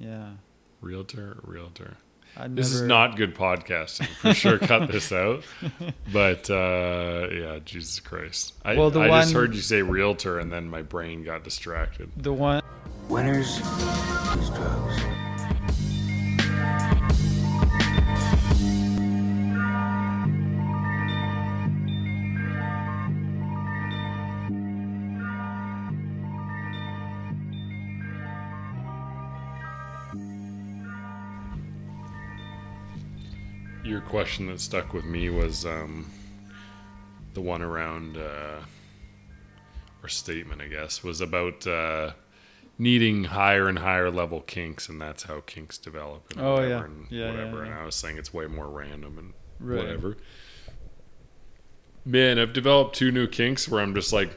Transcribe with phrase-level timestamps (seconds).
[0.00, 0.30] Yeah.
[0.80, 1.96] Realtor, realtor.
[2.36, 4.06] I This is not good podcasting.
[4.16, 5.44] For sure, cut this out.
[6.12, 8.54] But uh, yeah, Jesus Christ.
[8.64, 12.10] I, Well, the I just heard you say realtor, and then my brain got distracted.
[12.16, 12.62] the one.
[13.08, 14.89] Winners use drugs.
[34.10, 36.10] Question that stuck with me was um,
[37.34, 38.60] the one around, uh,
[40.02, 42.12] or statement, I guess, was about uh,
[42.76, 46.30] needing higher and higher level kinks, and that's how kinks develop.
[46.32, 46.84] And Oh, whatever, yeah.
[46.84, 47.62] And Yeah, yeah, whatever.
[47.64, 47.74] And.
[47.74, 49.78] I was saying it's way more random and Right.
[49.78, 50.16] whatever.
[52.04, 54.30] Man, I've developed two new kinks where I'm just like,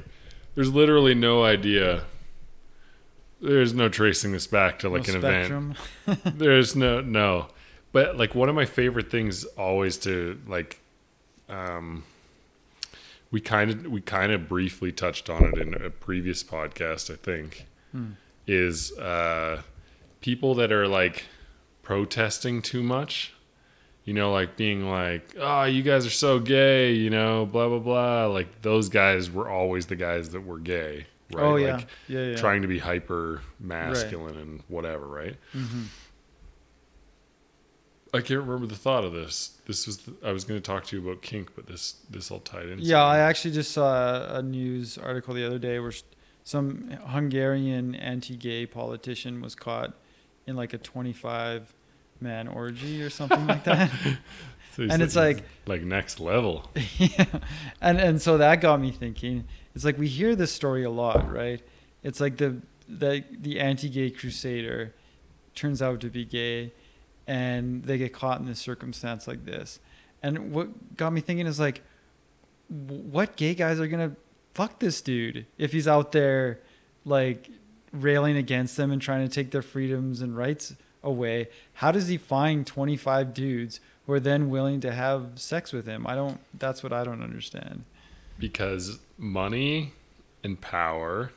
[0.53, 2.03] there's literally no idea.
[3.41, 5.77] There's no tracing this back to like no an event.
[6.37, 7.47] There's no no,
[7.93, 10.79] but like one of my favorite things always to like,
[11.47, 12.03] um,
[13.31, 17.15] we kind of we kind of briefly touched on it in a previous podcast, I
[17.15, 18.11] think, Hmm.
[18.47, 19.61] is uh,
[20.21, 21.25] people that are like
[21.83, 23.33] protesting too much.
[24.05, 27.79] You know, like being like, "Oh, you guys are so gay," you know, blah blah
[27.79, 28.25] blah.
[28.27, 31.43] Like those guys were always the guys that were gay, right?
[31.43, 31.75] Oh yeah.
[31.77, 32.25] Like, yeah.
[32.31, 32.35] Yeah.
[32.35, 35.37] trying to be hyper masculine and whatever, right?
[35.55, 35.85] Mhm.
[38.13, 39.57] I can't remember the thought of this.
[39.65, 42.29] This was the, I was going to talk to you about kink, but this this
[42.29, 42.79] all tied in.
[42.79, 45.93] Yeah, I actually just saw a news article the other day where
[46.43, 49.93] some Hungarian anti-gay politician was caught
[50.45, 51.73] in like a 25
[52.21, 53.91] man orgy or something like that.
[54.75, 56.67] So and it's like like next level.
[56.97, 57.25] yeah.
[57.79, 59.43] And and so that got me thinking.
[59.75, 61.61] It's like we hear this story a lot, right?
[62.01, 64.95] It's like the the the anti-gay crusader
[65.53, 66.71] turns out to be gay
[67.27, 69.79] and they get caught in this circumstance like this.
[70.21, 71.81] And what got me thinking is like
[72.69, 74.15] what gay guys are going to
[74.53, 76.59] fuck this dude if he's out there
[77.05, 77.49] like
[77.91, 81.49] railing against them and trying to take their freedoms and rights away?
[81.73, 86.07] How does he find 25 dudes who are then willing to have sex with him?
[86.07, 87.83] I don't that's what I don't understand.
[88.39, 89.93] because money
[90.43, 91.31] and power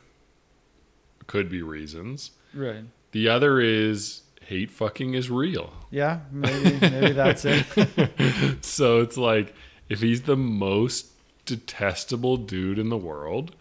[1.26, 2.30] could be reasons.
[2.54, 2.84] Right.
[3.12, 5.72] The other is hate fucking is real.
[5.90, 7.64] Yeah, maybe maybe that's it.
[8.64, 9.54] so it's like
[9.88, 11.08] if he's the most
[11.44, 13.54] detestable dude in the world,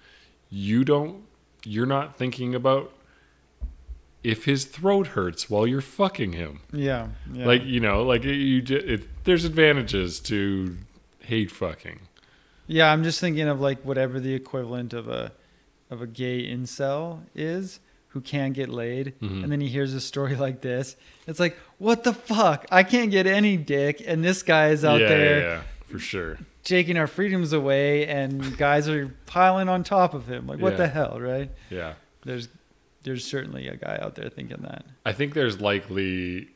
[0.49, 1.23] you don't
[1.63, 2.91] you're not thinking about
[4.23, 6.61] if his throat hurts while you're fucking him.
[6.73, 7.09] Yeah.
[7.31, 7.45] yeah.
[7.45, 10.77] Like you know, like you ju- it, there's advantages to
[11.19, 11.99] hate fucking.
[12.67, 15.31] Yeah, I'm just thinking of like whatever the equivalent of a
[15.91, 17.79] of a gay incel is
[18.15, 19.43] who can't get laid Mhm.
[19.43, 20.95] and then he hears a story like this.
[21.27, 22.65] It's like, what the fuck?
[22.71, 25.99] I can't get any dick and this guy is out yeah, there yeah, yeah, for
[25.99, 26.37] sure.
[26.63, 30.47] taking our freedoms away and guys are piling on top of him.
[30.47, 31.51] Like what the hell, right?
[31.69, 31.95] Yeah.
[32.23, 32.47] There's
[33.03, 34.85] there's certainly a guy out there thinking that.
[35.05, 36.47] I think there's likely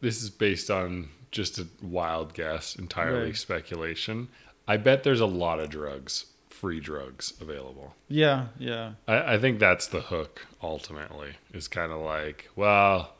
[0.00, 3.36] this is based on just a wild guess, entirely Right.
[3.36, 4.28] speculation.
[4.66, 6.24] I bet there's a lot of drugs,
[6.58, 7.94] free drugs available.
[8.08, 8.92] Yeah, yeah.
[9.06, 11.34] I, I think that's the hook ultimately.
[11.52, 13.14] Is kind of like, well,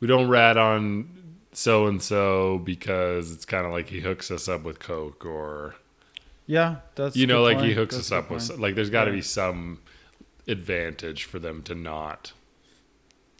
[0.00, 1.08] we don't rat on
[1.52, 5.74] so and so because it's kind of like he hooks us up with coke or
[6.46, 9.10] Yeah, that's you know like he hooks That's us up with like there's got to
[9.10, 9.16] Yeah.
[9.16, 9.80] be some
[10.46, 12.32] advantage for them to not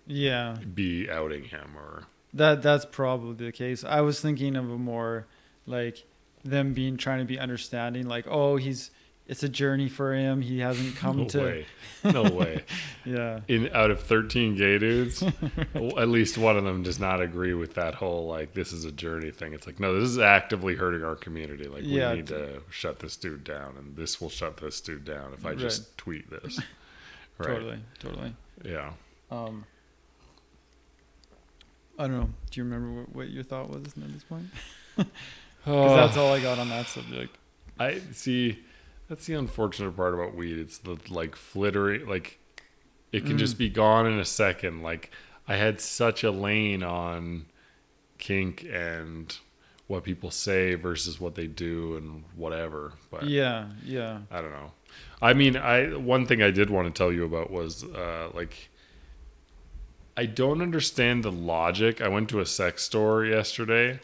[0.07, 0.57] Yeah.
[0.75, 2.05] be outing him or
[2.35, 3.85] That that's probably the case.
[3.85, 5.27] I was thinking of a more
[5.67, 6.05] like
[6.45, 8.91] them being trying to be understanding, like, oh, he's
[9.29, 10.41] it's a journey for him.
[10.41, 11.67] He hasn't come no to way
[12.05, 12.65] no way
[13.05, 13.41] yeah.
[13.49, 15.21] in out of 13 gay dudes
[15.75, 18.93] at least one of them does not agree with that whole like this is a
[18.93, 22.15] journey thing it's like no this is actively hurting our community like we Yeah.
[22.15, 25.55] need to shut this dude down and this will shut this dude down if i
[25.55, 26.61] just tweet this
[27.39, 28.35] right Totally, totally.
[28.65, 28.93] yeah
[29.33, 29.65] Um,
[31.99, 32.31] I don't know.
[32.51, 34.47] Do you remember what, what your thought was at this point?
[34.97, 35.07] Because
[35.65, 37.37] that's all I got on that subject.
[37.81, 38.59] i see
[39.09, 42.39] that's the unfortunate part about weed it's the like flittery, like
[43.13, 43.39] it can Mm.
[43.39, 45.11] just be gone in a second like
[45.47, 47.47] i had such a lane on
[48.19, 49.39] kink and
[49.87, 54.19] what people say versus what they do and whatever but Yeah, yeah.
[54.31, 54.73] I don't know.
[55.23, 58.69] I mean, I one thing I did want to tell you about was uh, like
[60.17, 62.01] I don't understand the logic.
[62.03, 64.01] I went to a sex store yesterday,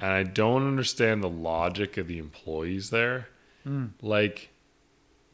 [0.00, 3.28] and I don't understand the logic of the employees there.
[3.66, 3.90] Mm.
[4.02, 4.50] Like,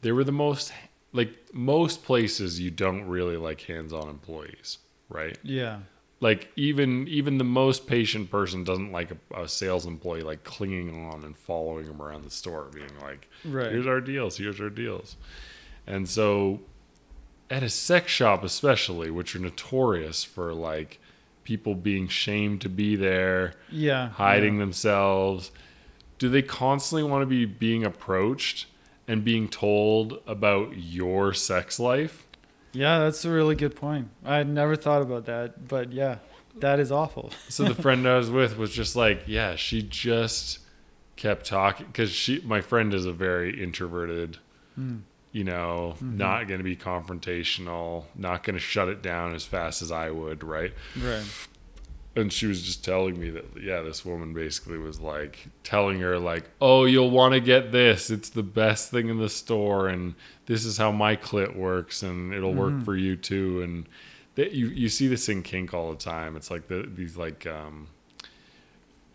[0.01, 0.71] they were the most
[1.13, 4.77] like most places you don't really like hands-on employees.
[5.09, 5.37] right?
[5.43, 5.79] Yeah.
[6.21, 11.05] Like even even the most patient person doesn't like a, a sales employee like clinging
[11.11, 13.71] on and following them around the store, being like, Right.
[13.71, 14.37] "Here's our deals.
[14.37, 15.17] Here's our deals."
[15.87, 16.61] And so,
[17.49, 20.99] at a sex shop, especially, which are notorious for like
[21.43, 24.09] people being shamed to be there, Yeah.
[24.09, 24.59] hiding yeah.
[24.59, 25.51] themselves,
[26.21, 28.67] do they constantly want to be being approached
[29.07, 32.27] and being told about your sex life?
[32.73, 34.09] Yeah, that's a really good point.
[34.23, 36.17] I had never thought about that, but yeah,
[36.59, 37.31] that is awful.
[37.49, 40.59] So the friend I was with was just like, yeah, she just
[41.15, 44.37] kept talking because she, my friend, is a very introverted,
[44.79, 45.01] Mm.
[45.31, 46.17] you know, Mm-hmm.
[46.17, 50.11] not going to be confrontational, not going to shut it down as fast as I
[50.11, 50.71] would, right?
[50.95, 51.23] Right.
[52.13, 56.19] And she was just telling me that, yeah, this woman basically was like telling her,
[56.19, 58.09] like, oh, you'll want to get this.
[58.09, 60.15] It's the best thing in the store, and
[60.45, 62.83] this is how my clit works, and it'll work Mhm.
[62.83, 63.61] for you too.
[63.61, 63.85] And
[64.35, 66.35] that you you see this in kink all the time.
[66.35, 67.87] It's like the these like, um,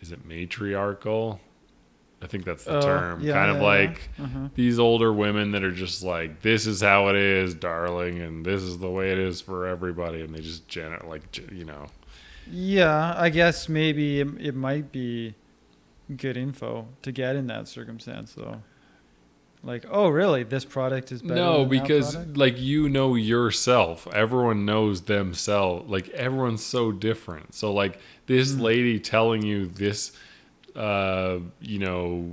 [0.01, 1.41] is it matriarchal?
[2.23, 3.21] I think that's the Oh, term.
[3.23, 3.69] yeah, kind of yeah, yeah.
[3.89, 4.49] like Uh-huh.
[4.55, 8.63] these older women that are just like, this is how it is, darling, and this
[8.63, 11.23] is the way it is for everybody, and they just gen like,
[11.53, 11.89] you know.
[12.51, 15.35] Yeah, I guess maybe it, it might be
[16.17, 18.63] good info to get in that circumstance, though.
[19.65, 20.45] Like, oh, really?
[20.45, 21.35] This product is better.
[21.35, 24.07] No, because like you know yourself.
[24.13, 25.91] Everyone knows themselves.
[25.91, 27.53] Like everyone's so different.
[27.55, 28.61] So like this Mm.
[28.61, 30.13] lady telling you this,
[30.77, 32.33] uh, you know,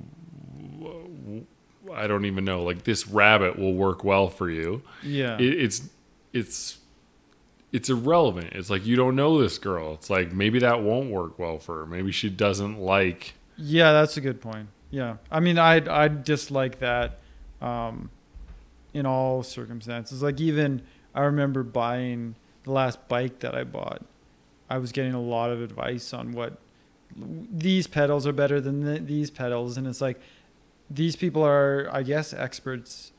[0.80, 1.46] w-
[1.92, 2.62] I don't even know.
[2.64, 4.84] Like this rabbit will work well for you.
[5.02, 5.90] yeah, It, it's
[6.34, 6.78] it's
[7.74, 8.54] it's irrelevant.
[8.54, 9.96] It's like you don't know this girl.
[9.96, 11.86] It's like maybe that won't work well for her.
[11.86, 13.34] Maybe she doesn't like.
[13.58, 14.70] yeah, that's a good point.
[14.92, 17.20] Yeah, I mean, I I dislike that,
[17.62, 18.12] um,
[18.94, 20.22] in all circumstances.
[20.22, 20.84] Like even
[21.16, 24.04] I remember buying the last bike that I bought.
[24.70, 26.58] I was getting a lot of advice on what
[27.16, 30.20] these pedals are better than the, these pedals, and it's like
[30.90, 33.12] these people are, I guess, experts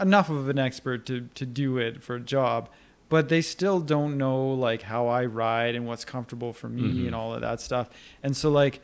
[0.00, 2.68] enough of an expert to to do it for a job,
[3.08, 7.06] but they still don't know like how I ride and what's comfortable for me Mhm.
[7.06, 7.88] and all of that stuff.
[8.22, 8.80] And so like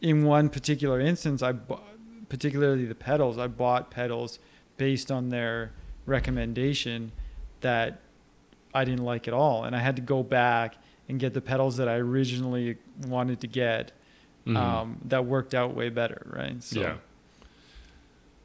[0.00, 1.82] in one particular instance, I bought,
[2.28, 4.38] particularly the pedals, I bought pedals
[4.76, 5.72] based on their
[6.06, 7.12] recommendation
[7.60, 8.00] that
[8.74, 10.76] I didn't like at all, and I had to go back
[11.08, 12.76] and get the pedals that I originally
[13.06, 13.92] wanted to get
[14.46, 14.56] Mhm.
[14.56, 16.62] um, that worked out way better, right?
[16.62, 16.96] So yeah.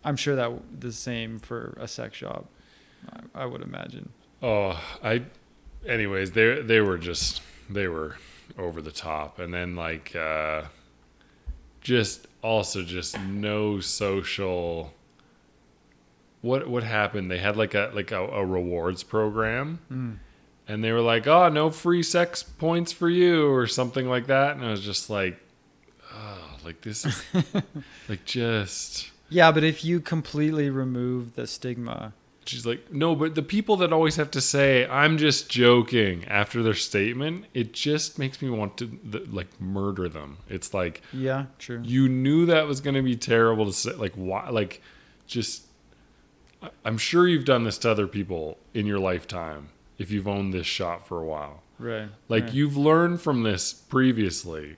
[0.04, 2.46] I'm sure that the same for a sex shop.
[3.36, 4.10] I, I would imagine.
[4.42, 5.24] Oh, I.
[5.88, 8.16] Anyways, they they were just they were
[8.58, 10.64] over the top, and then like uh,
[11.82, 14.94] just also just no social.
[16.42, 17.30] What what happened?
[17.30, 20.18] They had like a like a, a rewards program, Mm.
[20.68, 24.56] and they were like, "Oh, no free sex points for you," or something like that,
[24.56, 25.38] and I was just like,
[26.14, 27.24] "Oh, like this is
[28.10, 32.14] like just." Yeah, but if you completely remove the stigma,
[32.50, 36.64] She's like, no, but the people that always have to say, I'm just joking after
[36.64, 39.00] their statement, it just makes me want to
[39.30, 40.38] like murder them.
[40.50, 41.82] It's like, yeah, true.
[41.84, 43.94] you knew that was going to be terrible to say.
[43.94, 44.50] Like, why?
[44.50, 44.82] Like,
[45.28, 45.66] just,
[46.84, 49.70] I'm sure you've done this to other people in your lifetime
[50.00, 51.62] if you've owned this shop for a while.
[51.78, 52.10] Right.
[52.30, 52.54] Like, right.
[52.54, 54.78] you've learned from this previously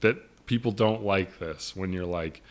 [0.00, 2.42] that people don't like this when you're like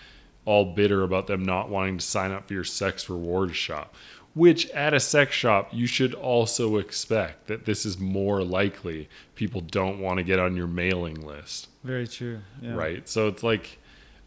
[0.45, 3.95] all bitter about them not wanting to sign up for your sex rewards shop.
[4.35, 9.61] Which at a sex shop, you should also expect that this is more likely people
[9.61, 12.39] don't want to get on your mailing list, Very true.
[12.59, 12.73] Yeah.
[12.73, 13.07] right?
[13.07, 13.77] So it's like,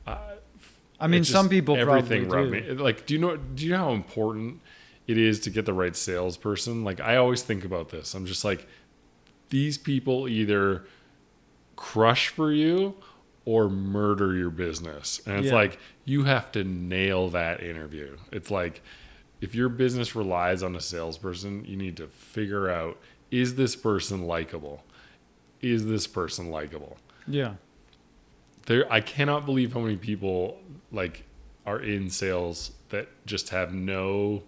[0.06, 0.18] uh,
[1.00, 2.74] I mean, some people everything probably do.
[2.76, 2.80] me.
[2.82, 3.36] Like, do you know?
[3.36, 4.60] Do you know how important
[5.08, 6.84] it is to get the right salesperson?
[6.84, 8.14] Like, I always think about this.
[8.14, 8.66] I'm just like,
[9.50, 10.84] these people either
[11.74, 12.94] crush for you
[13.44, 15.54] or murder your business, and it's Yeah.
[15.54, 18.16] like you have to nail that interview.
[18.32, 18.82] It's like
[19.40, 22.98] if your business relies on a salesperson, you need to figure out
[23.30, 24.84] is this person likable?
[25.60, 26.96] Is this person likable?
[27.26, 27.54] Yeah.
[28.66, 30.60] there I cannot believe how many people
[30.92, 31.24] like
[31.66, 34.44] are in sales that just have no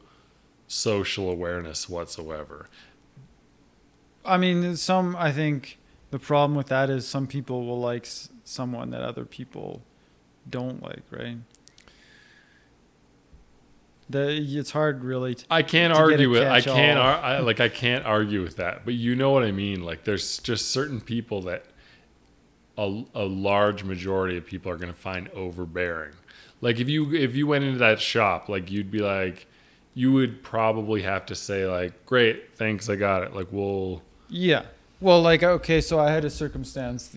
[0.69, 2.69] social awareness whatsoever.
[4.25, 5.17] I mean, some.
[5.17, 5.79] I think
[6.11, 8.07] the problem with that is some people will like
[8.45, 9.83] someone that other people
[10.49, 11.39] don't like, right?
[14.11, 15.35] The it's hard really.
[15.35, 18.07] To, I can't To get a argue with I can't ar- I, like I can't
[18.07, 19.85] argue with that, but you know what I mean.
[19.85, 21.65] Like there's just certain people that
[22.79, 26.13] a, a large majority of people are going to find overbearing.
[26.61, 29.47] Like if you if you went into that shop, like you'd be like
[29.95, 34.63] you would probably have to say like, "Great, thanks, I got it." Like we'll Yeah.
[35.01, 37.17] Well, like okay, so I had a circumstance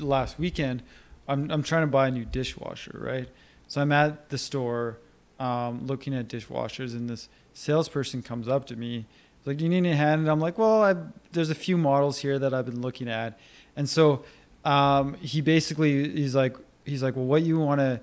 [0.00, 0.82] last weekend.
[1.28, 3.28] I'm I'm trying to buy a new dishwasher, right?
[3.68, 4.98] So I'm at the store,
[5.40, 9.06] um, looking at dishwashers, and this salesperson comes up to me,
[9.44, 10.94] like, "Do you need a hand?" And I'm like, "Well, i
[11.32, 13.38] there's a few models here that I've been looking at,"
[13.74, 14.24] and so
[14.64, 18.00] um, he basically he's like he's like, "Well, what you want to,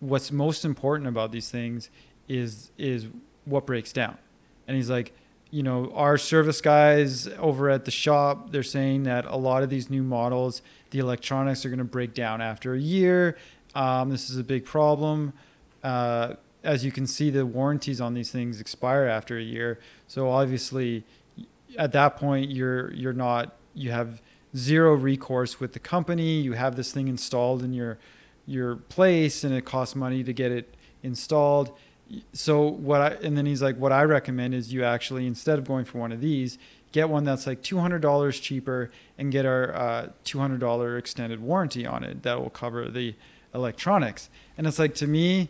[0.00, 1.88] what's most important about these things
[2.28, 3.06] is is
[3.46, 4.18] what breaks down,"
[4.66, 5.14] and he's like
[5.52, 9.68] you know, our service guys over at the shop, they're saying that a lot of
[9.68, 13.36] these new models, the electronics are going to break down after a year.
[13.74, 15.34] Um, this is a big problem.
[15.84, 19.78] Uh, as you can see, the warranties on these things expire after a year.
[20.06, 21.04] So obviously,
[21.78, 24.22] at that point, you're you're not you have
[24.56, 26.40] zero recourse with the company.
[26.40, 27.98] You have this thing installed in your
[28.46, 31.72] your place, and it costs money to get it installed
[32.32, 35.66] so what I and then he's like, what I recommend is you actually instead of
[35.66, 36.58] going for one of these,
[36.92, 40.98] get one that's like two hundred dollars cheaper and get our uh, two hundred dollar
[40.98, 43.14] extended warranty on it that will cover the
[43.54, 44.28] electronics.
[44.58, 45.48] And it's like to me,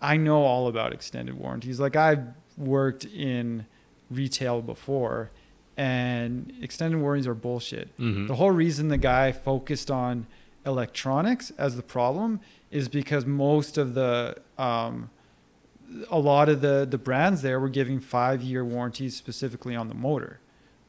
[0.00, 1.80] I know all about extended warranties.
[1.80, 2.24] Like I've
[2.56, 3.66] worked in
[4.10, 5.30] retail before,
[5.76, 7.96] and extended warranties are bullshit.
[7.98, 8.26] Mhm.
[8.28, 10.26] The whole reason the guy focused on
[10.66, 12.40] electronics as the problem
[12.70, 15.10] is because most of the um,
[16.10, 19.94] a lot of the the brands there were giving five year warranties specifically on the
[19.94, 20.40] motor,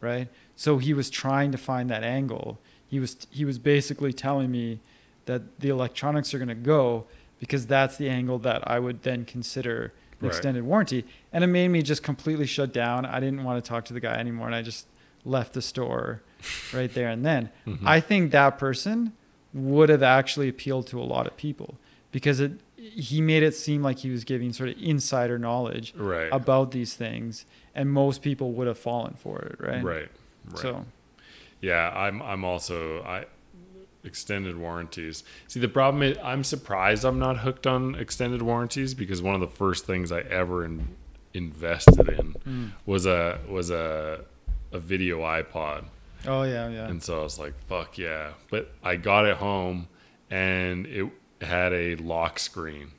[0.01, 0.27] right?
[0.55, 2.59] So he was trying to find that angle.
[2.87, 4.79] He was he was basically telling me
[5.25, 7.05] that the electronics are going to go
[7.39, 9.91] because that's the angle that I would then consider an
[10.21, 10.27] Right.
[10.27, 11.05] extended warranty.
[11.31, 13.05] And it made me just completely shut down.
[13.05, 14.85] I didn't want to talk to the guy anymore, and I just
[15.23, 16.21] left the store
[16.73, 17.49] right there and then.
[17.67, 17.79] Mhm.
[17.85, 19.13] I think that person
[19.53, 21.77] would have actually appealed to a lot of people
[22.11, 26.29] because it he made it seem like he was giving sort of insider knowledge Right.
[26.31, 30.07] about these things and most people would have fallen for it right Right.
[30.45, 30.57] Right.
[30.59, 30.85] so
[31.61, 33.25] Yeah, I'm I'm also I
[34.03, 35.23] extended warranties.
[35.47, 39.41] See, the problem is I'm surprised I'm not hooked on extended warranties because one of
[39.41, 40.87] the first things I ever in,
[41.33, 42.71] invested in Mm.
[42.85, 44.21] was a was a
[44.71, 45.85] a video iPod.
[46.27, 48.31] oh yeah yeah And so I was like, fuck yeah.
[48.49, 49.87] But I got it home
[50.29, 51.09] and it
[51.41, 52.91] had a lock screen,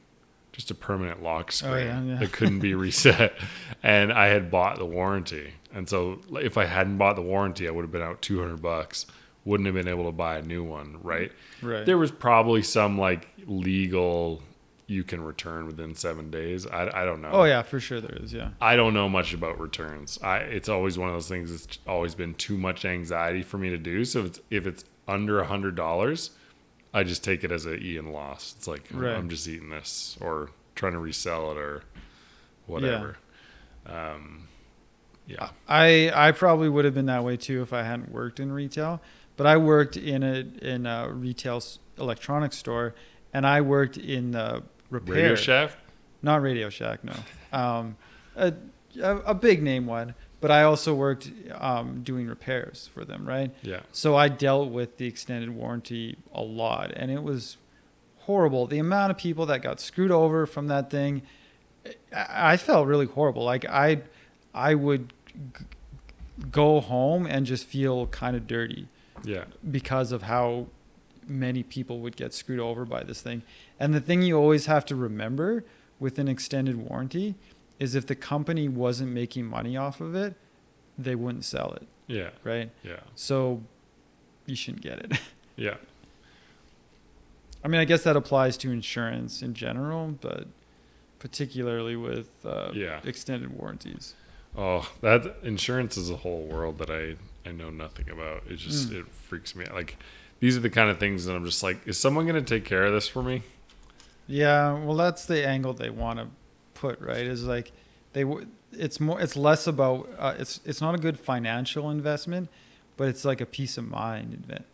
[0.52, 2.18] just a permanent lock screen Oh, yeah, yeah.
[2.18, 3.32] that couldn't be reset.
[3.82, 5.54] And I had bought the warranty.
[5.72, 9.06] And so if I hadn't bought the warranty, I would have been out 200 bucks.
[9.44, 11.32] Wouldn't have been able to buy a new one, right?
[11.62, 14.42] right There was probably some like legal
[14.86, 16.66] you can return within seven days.
[16.66, 17.30] I, I don't know.
[17.32, 20.18] oh yeah for sure there is yeah I don't know much about returns.
[20.22, 23.70] I it's always one of those things that's always been too much anxiety for me
[23.70, 24.04] to do.
[24.04, 26.30] So if it's if it's under a hundred dollars,
[26.92, 28.54] I just take it as a Ian loss.
[28.58, 29.16] It's like Right.
[29.16, 31.82] I'm just eating this or trying to resell it or
[32.66, 33.16] whatever.
[33.86, 34.48] Um,
[35.26, 35.50] yeah.
[35.68, 39.00] I I probably would have been that way too if I hadn't worked in retail.
[39.36, 41.62] But I worked in a in a retail
[41.98, 42.94] electronics store,
[43.32, 45.14] and I worked in the repair.
[45.14, 45.72] Radio Shack.
[46.22, 47.14] Not Radio Shack, no.
[47.52, 47.96] Um,
[48.36, 48.52] a,
[49.02, 53.50] a a big name one, but I also worked um, doing repairs for them, right?
[53.62, 53.80] Yeah.
[53.92, 57.56] So I dealt with the extended warranty a lot, and it was
[58.18, 58.66] horrible.
[58.66, 61.22] The amount of people that got screwed over from that thing,
[62.14, 63.42] I I felt really horrible.
[63.44, 64.02] Like I,
[64.52, 65.14] I would
[65.56, 65.64] g-
[66.50, 68.88] go home and just feel kind of dirty
[69.24, 69.44] Yeah.
[69.70, 70.66] because of how
[71.26, 73.42] many people would get screwed over by this thing.
[73.78, 75.64] And the thing you always have to remember
[75.98, 77.34] with an extended warranty
[77.78, 80.34] is if the company wasn't making money off of it,
[80.98, 82.30] they wouldn't sell it, Yeah.
[82.44, 82.70] right?
[82.82, 83.00] Yeah.
[83.14, 83.62] So
[84.46, 85.12] you shouldn't get it.
[85.56, 85.76] Yeah.
[87.62, 90.46] I mean, I guess that applies to insurance in general, but
[91.18, 93.00] particularly with uh, Yeah.
[93.04, 94.14] extended warranties.
[94.56, 97.16] Oh, that insurance is a whole world that I
[97.46, 98.42] I know nothing about.
[98.48, 99.00] It just Mm.
[99.00, 99.74] it freaks me out.
[99.74, 99.96] Like
[100.40, 102.64] these are the kind of things that I'm just like, is someone going to take
[102.64, 103.42] care of this for me?
[104.26, 106.28] Yeah, well, that's the angle they want to
[106.74, 107.26] put, right?
[107.26, 107.72] Is like
[108.12, 112.48] they w- it's more it's less about uh, it's it's not a good financial investment,
[112.96, 114.64] but it's like a peace of mind inve-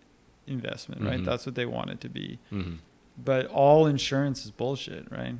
[0.47, 1.21] investment, right?
[1.21, 1.25] Mhm.
[1.25, 2.39] That's what they want it to be.
[2.51, 2.75] hmm
[3.17, 5.37] But all insurance is bullshit, right?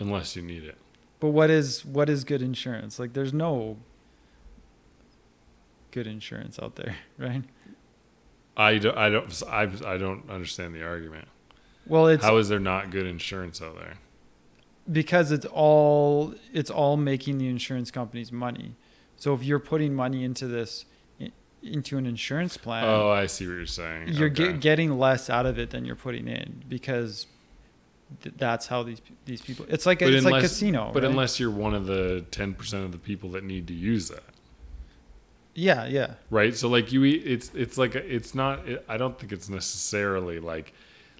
[0.00, 0.76] Unless you need it.
[1.20, 2.98] But what is what is good insurance?
[2.98, 3.76] Like there's no
[6.02, 7.42] good insurance out there, right?
[8.56, 11.28] I don't, I don't, I, I don't understand the argument.
[11.86, 13.94] Well, it's How is there not good insurance out there?
[14.90, 18.74] because it's all it's all making the insurance companies money.
[19.16, 20.84] So if you're putting money into this
[21.62, 24.08] into an insurance plan, oh, I see what you're saying.
[24.08, 24.52] you're okay.
[24.52, 27.26] get, getting less out of it than you're putting in because
[28.22, 29.66] th- that's how these these people.
[29.68, 31.10] It's like a, it's like casino, but right?
[31.10, 34.24] unless you're one of the 10% of the people that need to use that.
[35.58, 36.14] Yeah, yeah.
[36.30, 36.54] right?
[36.54, 38.66] So like you, eat- it's it's like a- it's not.
[38.68, 40.72] It, I don't think it's necessarily like,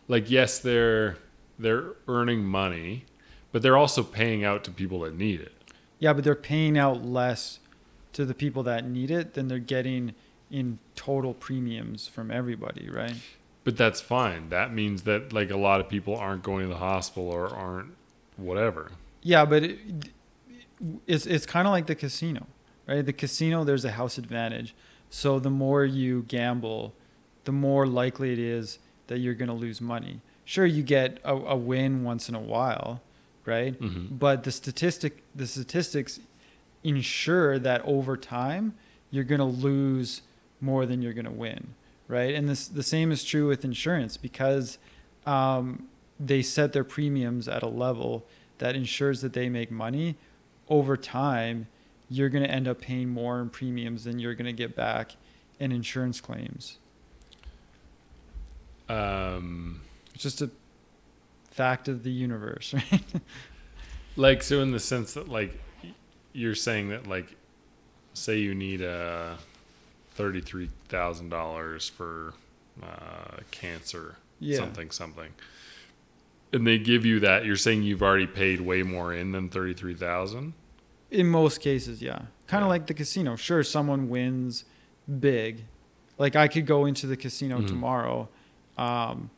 [0.06, 1.16] like yes, they're
[1.58, 3.04] they're earning money,
[3.50, 5.52] but they're also paying out to people that need it.
[5.98, 7.58] Yeah, but they're paying out less
[8.12, 10.14] to the people that need it than they're getting
[10.50, 13.14] in total premiums from everybody, right?
[13.64, 14.50] But that's fine.
[14.50, 17.90] That means that like a lot of people aren't going to the hospital or aren't
[18.36, 18.92] whatever.
[19.22, 19.78] Yeah, but it,
[21.08, 22.46] it's it's kind of like the casino,
[22.88, 23.04] right?
[23.04, 24.74] The casino there's a house advantage.
[25.10, 26.94] So the more you gamble,
[27.44, 30.20] the more likely it is that you're going to lose money.
[30.44, 33.00] Sure, you get a, a win once in a while,
[33.44, 33.78] right?
[33.80, 34.18] Mhm.
[34.18, 36.20] But the statistic the statistics
[36.84, 38.74] ensure that over time
[39.10, 40.22] you're going to lose
[40.60, 41.74] more than you're going to win,
[42.08, 42.34] right?
[42.34, 44.78] And this the same is true with insurance because
[45.26, 48.24] um, they set their premiums at a level
[48.58, 50.16] that ensures that they make money.
[50.68, 51.66] Over time,
[52.10, 55.12] you're going to end up paying more in premiums than you're going to get back
[55.60, 56.78] in insurance claims.
[58.88, 59.80] Um,
[60.14, 60.50] It's just a
[61.50, 63.02] fact of the universe, right?
[64.16, 65.58] like so in the sense that like
[66.32, 67.36] you're saying that like
[68.14, 69.36] say you need a
[70.12, 72.32] thirty-three thousand dollars for
[72.82, 74.56] uh, cancer, Yeah.
[74.58, 75.32] something something,
[76.52, 77.44] and they give you that.
[77.44, 80.54] You're saying you've already paid way more in than thirty-three thousand.
[81.10, 82.22] In most cases, yeah.
[82.46, 82.68] Kind of Yeah.
[82.68, 83.36] like the casino.
[83.36, 84.64] Sure, someone wins
[85.20, 85.64] big.
[86.18, 87.66] Like I could go into the casino Mhm.
[87.68, 88.28] tomorrow.
[88.76, 89.30] Um,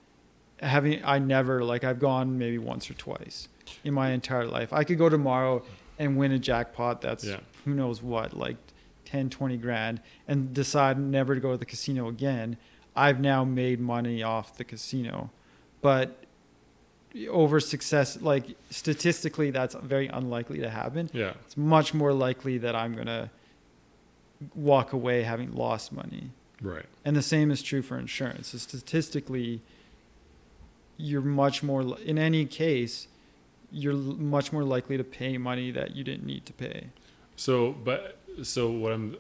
[0.60, 3.48] having I never like I've gone maybe once or twice
[3.84, 4.72] in my entire life.
[4.72, 5.62] I could go tomorrow
[5.98, 7.40] and win a jackpot that's Yeah.
[7.64, 8.56] who knows what, like
[9.04, 12.56] 10, 20 grand and decide never to go to the casino again.
[12.96, 15.30] I've now made money off the casino.
[15.82, 16.19] But
[17.28, 22.74] over success like statistically that's very unlikely to happen Yeah, it's much more likely that
[22.76, 23.30] I'm going to
[24.54, 26.30] walk away having lost money.
[26.62, 26.86] right.
[27.04, 28.48] And the same is true for insurance.
[28.48, 29.60] So statistically,
[30.96, 33.08] you're much more, in any case,
[33.72, 36.86] you're much more likely to pay money that you didn't need to pay.
[37.36, 39.16] So, but so what I'm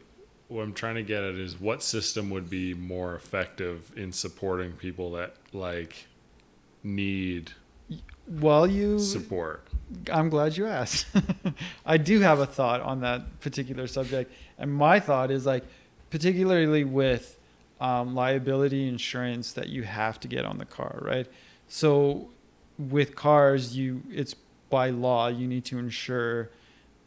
[0.48, 4.72] what I'm trying to get at is what system would be more effective in supporting
[4.72, 6.06] people that like
[6.82, 7.52] need
[8.26, 9.66] Well, you, support.
[10.12, 11.06] I'm glad you asked.
[11.86, 14.32] I do have a thought on that particular subject.
[14.56, 15.64] And my thought is like,
[16.10, 17.38] particularly with
[17.80, 21.26] um, liability insurance that you have to get on the car, right?
[21.68, 22.28] So
[22.78, 24.34] with cars, you it's
[24.68, 26.50] by law you need to insure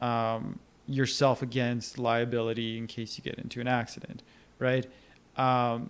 [0.01, 4.23] um, yourself against liability in case you get into an accident,
[4.59, 4.85] right?
[5.37, 5.89] Um,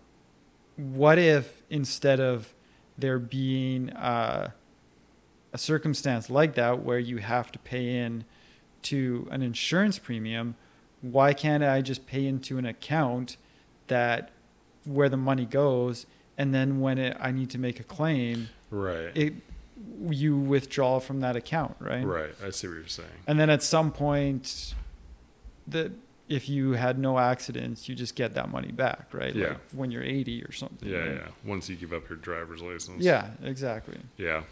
[0.77, 2.53] what if instead of
[2.97, 4.51] there being uh,
[5.54, 8.26] a circumstance like that where you have to pay in
[8.84, 10.56] to an insurance premium,
[11.02, 13.38] why can't I just pay into an account
[13.88, 14.32] that
[14.86, 16.06] where the money goes,
[16.38, 19.12] and then when it, I need to make a claim, Right.
[19.16, 19.34] it
[20.10, 22.06] you withdraw from that account, right?
[22.06, 22.34] right.
[22.44, 23.10] I see what you're saying.
[23.28, 24.74] And then at some point,
[25.68, 25.92] that
[26.30, 29.36] if you had no accidents, you just get that money back, right?
[29.36, 29.50] Yeah.
[29.50, 30.88] Like when you're 80 or something.
[30.89, 31.12] Yeah, right?
[31.16, 31.28] yeah.
[31.46, 33.04] Once you give up your driver's license.
[33.04, 33.98] Yeah, exactly.
[34.18, 34.44] Yeah.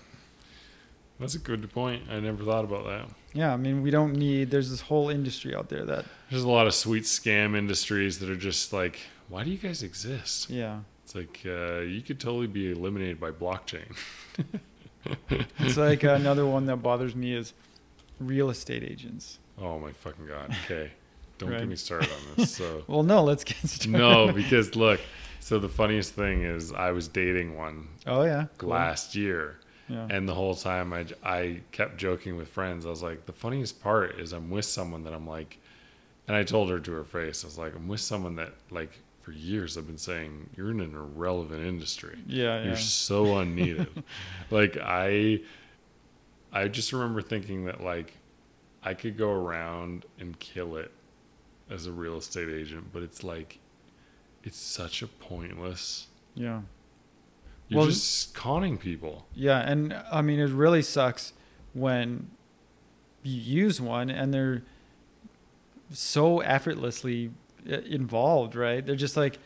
[1.21, 2.03] That's a good point.
[2.11, 3.09] I never thought about that.
[3.33, 4.51] Yeah, I mean, we don't need.
[4.51, 8.29] There's this whole industry out there that, There's a lot of sweet scam industries that
[8.29, 10.49] are just like, why do you guys exist?
[10.49, 13.95] yeah, It's like uh, you could totally be eliminated by blockchain.
[15.59, 17.53] it's like another one that bothers me is
[18.19, 19.39] real estate agents.
[19.59, 20.55] Oh my fucking god.
[20.65, 20.91] Okay.
[21.37, 21.59] Don't Right.
[21.59, 22.55] get me started on this.
[22.55, 23.91] So Well, no, let's get started.
[23.91, 24.99] no, because look.
[25.39, 28.45] So the funniest thing is, I was dating one Oh yeah.
[28.59, 28.69] cool.
[28.69, 29.57] last year,
[29.91, 30.07] Yeah.
[30.09, 32.85] and the whole time I, I kept joking with friends.
[32.85, 35.59] I was like, the funniest part is I'm with someone that I'm like,
[36.27, 38.99] and I told her to her face, I was like, I'm with someone that like
[39.21, 42.17] for years I've been saying you're in an irrelevant industry.
[42.27, 42.65] yeah, yeah.
[42.67, 44.03] You're so unneeded.
[44.49, 45.41] like I
[46.53, 48.13] I just remember thinking that like
[48.83, 50.91] I could go around and kill it
[51.69, 53.59] as a real estate agent, but it's like
[54.43, 56.61] it's such a pointless yeah.
[57.71, 59.25] You're Well, just conning people.
[59.33, 61.31] Yeah, and I mean, it really sucks
[61.73, 62.29] when
[63.23, 64.63] you use one and they're
[65.89, 67.31] so effortlessly
[67.69, 68.85] uh, involved, right?
[68.85, 69.39] They're just like,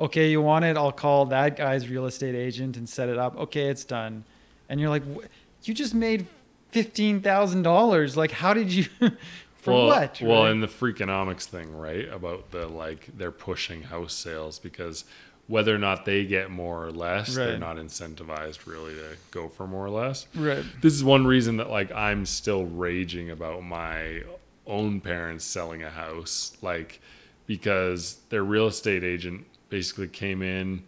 [0.00, 0.76] okay, you want it?
[0.76, 3.36] I'll call that guy's real estate agent and set it up.
[3.36, 4.22] Okay, it's done.
[4.68, 5.02] And you're like,
[5.64, 6.28] you just made
[6.68, 8.16] fifteen thousand dollars.
[8.16, 8.84] Like, how did you?
[9.56, 10.22] For well, what?
[10.22, 10.52] Well, right?
[10.52, 12.08] and the freakonomics thing, right?
[12.08, 15.04] About the like they're pushing house sales because
[15.48, 19.66] whether or not they get more or less, they're not incentivized really to go for
[19.66, 20.26] more or less.
[20.34, 20.64] right.
[20.82, 24.22] this is one reason that like I'm still raging about my
[24.66, 26.56] own parents selling a house.
[26.62, 27.00] Like
[27.46, 30.82] because their real estate agent basically came in,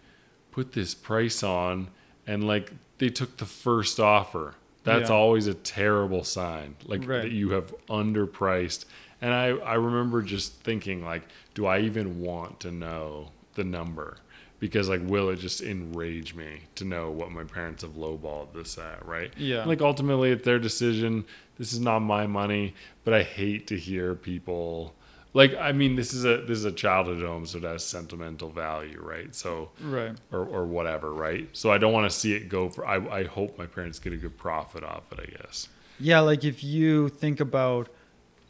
[0.51, 1.89] put this price on,
[2.27, 4.55] and like they took the first offer.
[4.83, 5.17] That's Yeah.
[5.17, 6.75] always a terrible sign.
[6.85, 7.23] Like Right.
[7.23, 8.87] that you have underpriced.
[9.21, 11.23] And I, I remember just thinking like,
[11.55, 14.17] do I even want to know the number?
[14.61, 18.77] Because like, will it just enrage me to know what my parents have lowballed this
[18.77, 19.33] at, right?
[19.37, 19.65] Yeah.
[19.65, 21.25] Like ultimately, it's their decision.
[21.59, 24.95] This is not my money, but I hate to hear people
[25.33, 25.55] like.
[25.57, 29.01] I mean, this is a this is a childhood home, so it has sentimental value,
[29.01, 29.33] right?
[29.35, 30.17] So Right.
[30.33, 31.49] or or whatever, right?
[31.53, 32.85] So I don't want to see it go for.
[32.87, 35.21] I I hope my parents get a good profit off it.
[35.21, 35.69] I guess.
[36.01, 37.89] Yeah, like if you think about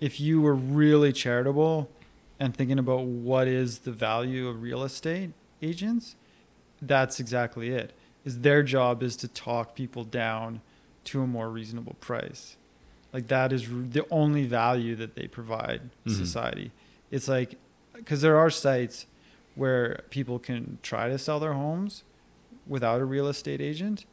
[0.01, 1.89] if you were really charitable
[2.41, 5.31] and thinking about what is the value of real estate
[5.63, 6.17] agents,
[6.81, 7.93] that's exactly it.
[8.25, 10.61] Is their job is to talk people down
[11.05, 12.57] to a more reasonable price.
[13.13, 16.13] Like that is the only value that they provide Mhm.
[16.13, 16.73] society.
[17.11, 17.57] It's like
[18.05, 19.07] cuz there are sites
[19.55, 22.05] where people can try to sell their homes
[22.67, 24.05] without a real estate agent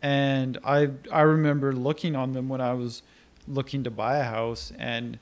[0.00, 3.02] and I I remember looking on them when I was
[3.48, 5.18] looking to buy a house, and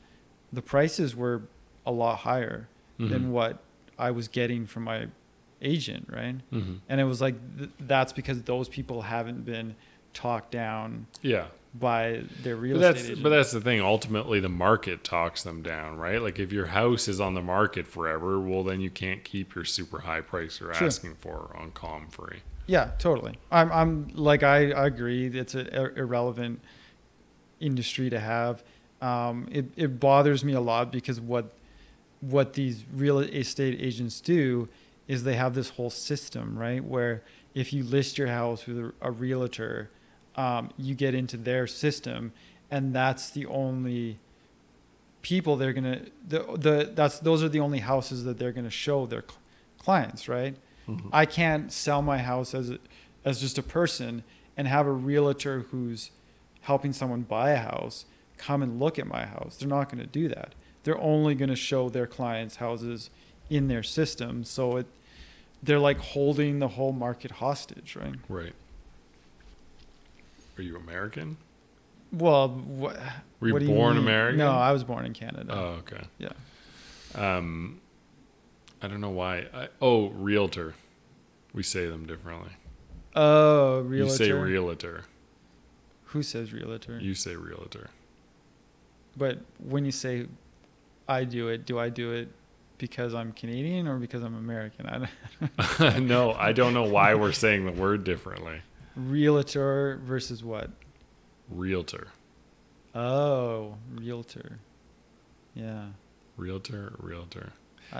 [0.52, 1.42] the prices were
[1.86, 2.68] a lot higher
[2.98, 3.08] Mhm.
[3.10, 3.62] than what
[3.98, 5.08] I was getting from my
[5.62, 6.36] agent, right?
[6.52, 6.74] Mm-hmm.
[6.88, 9.74] And it was like th- that's because those people haven't been
[10.12, 11.46] talked down Yeah.
[11.74, 13.22] by their real But estate agent.
[13.22, 13.80] but that's the thing.
[13.80, 16.20] Ultimately, the market talks them down, right?
[16.20, 19.64] Like if your house is on the market forever, well, then you can't keep your
[19.64, 20.86] super high price you're Sure.
[20.86, 22.40] asking for on com free.
[22.66, 23.38] Yeah, totally.
[23.50, 25.26] I'm, I'm like, I, I agree.
[25.26, 26.60] It's an irrelevant
[27.60, 28.62] industry to have.
[29.00, 31.52] Um, it, it bothers me a lot because what,
[32.20, 34.68] what these real estate agents do
[35.08, 36.82] is they have this whole system, right?
[36.82, 37.22] Where
[37.54, 39.90] if you list your house with a, a realtor,
[40.36, 42.32] um, you get into their system,
[42.70, 44.18] and that's the only
[45.20, 49.06] people they're gonna the, the that's those are the only houses that they're gonna show
[49.06, 49.38] their cl-
[49.78, 50.56] clients, right?
[51.12, 52.78] I can't sell my house as a,
[53.24, 54.24] as just a person
[54.56, 56.10] and have a realtor who's
[56.62, 58.04] helping someone buy a house
[58.36, 59.56] come and look at my house.
[59.58, 60.54] They're not going to do that.
[60.82, 63.10] They're only going to show their clients houses
[63.50, 64.44] in their system.
[64.44, 64.86] So it
[65.62, 68.16] they're like holding the whole market hostage, right?
[68.28, 68.54] Right.
[70.58, 71.36] Are you American?
[72.12, 72.98] Well, what,
[73.40, 74.02] Were you what born mean?
[74.04, 74.38] American?
[74.38, 75.50] No, I was born in Canada.
[75.50, 76.02] Oh, okay.
[76.18, 76.32] yeah.
[77.14, 77.80] Um,
[78.82, 79.46] I don't know why.
[79.54, 80.74] I, oh, realtor.
[81.54, 82.50] We say them differently.
[83.14, 84.24] Oh, realtor.
[84.24, 85.04] You say realtor.
[86.06, 86.98] Who says realtor?
[86.98, 87.88] You say realtor.
[89.16, 90.26] But when you say
[91.08, 92.28] I do it, do I do it
[92.82, 94.86] because I'm Canadian or because I'm American?
[94.86, 95.06] I
[95.78, 98.60] don't, no, I don't know why we're saying the word differently.
[98.96, 100.68] realtor versus what?
[101.48, 102.08] Realtor.
[102.92, 104.58] Oh, realtor.
[105.54, 105.90] Yeah.
[106.36, 107.52] Realtor, realtor.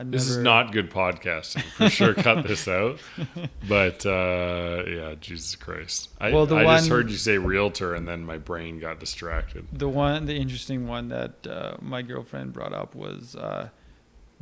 [0.04, 1.62] This is not good podcasting.
[1.76, 2.98] For sure, cut this out.
[3.68, 6.08] But uh, yeah, Jesus Christ.
[6.20, 9.68] I, Well, the I just heard you say realtor and then my brain got distracted.
[9.72, 10.26] the one.
[10.26, 13.68] The interesting one that uh, my girlfriend brought up was uh,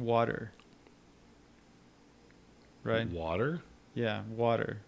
[0.00, 0.52] water.
[2.82, 3.08] Right.
[3.08, 3.60] Water?
[3.94, 4.78] Yeah, water.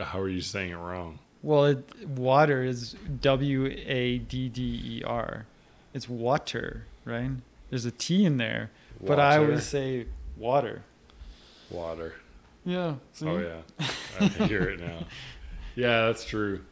[0.00, 1.18] How are you saying it wrong?
[1.42, 5.46] Well, it, water is W A D D E R.
[5.94, 7.30] It's water, right?
[7.70, 8.70] There's a T in there,
[9.04, 10.82] but I always say water.
[11.70, 12.14] Water.
[12.64, 12.94] Yeah.
[13.22, 13.60] Oh yeah,
[14.20, 14.98] I can hear it now.
[15.76, 16.64] Yeah, that's true.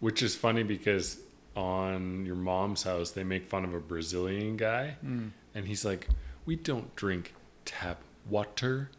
[0.00, 1.18] Which is funny because
[1.56, 5.30] on your mom's house they make fun of a Brazilian guy, Mm.
[5.54, 6.08] and he's like,
[6.44, 8.90] "We don't drink tap water,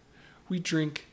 [0.50, 1.08] we drink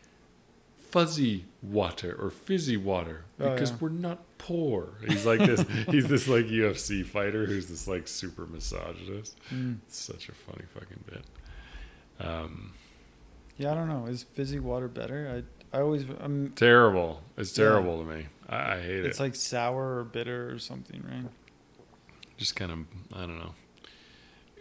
[0.79, 3.77] fuzzy water or fizzy water Oh, because yeah.
[3.81, 5.65] we're not poor." He's like this.
[5.89, 9.37] he's this like UFC fighter who's this like super misogynist.
[9.53, 9.79] Mm.
[9.87, 11.25] It's such a funny fucking bit.
[12.19, 12.73] Um,
[13.57, 14.07] Yeah, I don't know.
[14.07, 15.43] Is fizzy water better?
[15.73, 17.23] I I always um, Terrible.
[17.37, 17.65] It's Yeah.
[17.67, 18.27] terrible to me.
[18.49, 19.07] I, I hate it's it.
[19.11, 21.31] It's like sour or bitter or something, right?
[22.37, 22.79] Just kind of,
[23.15, 23.55] I don't know.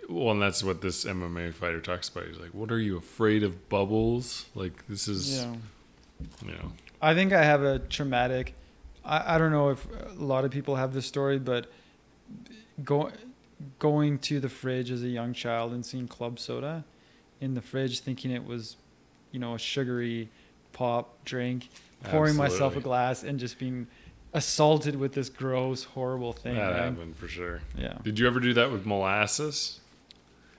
[0.10, 2.26] Well, and that's what this MMA fighter talks about.
[2.26, 4.46] He's like, "What are you afraid of bubbles?
[4.56, 5.56] Like this is, Yeah.
[6.46, 8.56] you know, I think I have a traumatic.
[9.06, 11.68] I, I don't know if a lot of people have this story, but
[12.84, 13.12] go,
[13.78, 16.84] going to the fridge as a young child and seeing club soda
[17.40, 18.78] in the fridge, thinking it was,
[19.32, 20.30] you know, a sugary
[20.74, 21.70] pop drink,
[22.04, 23.88] pouring myself a glass and just being
[24.34, 26.56] assaulted with this gross, horrible thing.
[26.56, 26.76] that right?
[26.86, 27.98] happened for sure." Yeah.
[28.04, 29.80] Did you ever do that with molasses?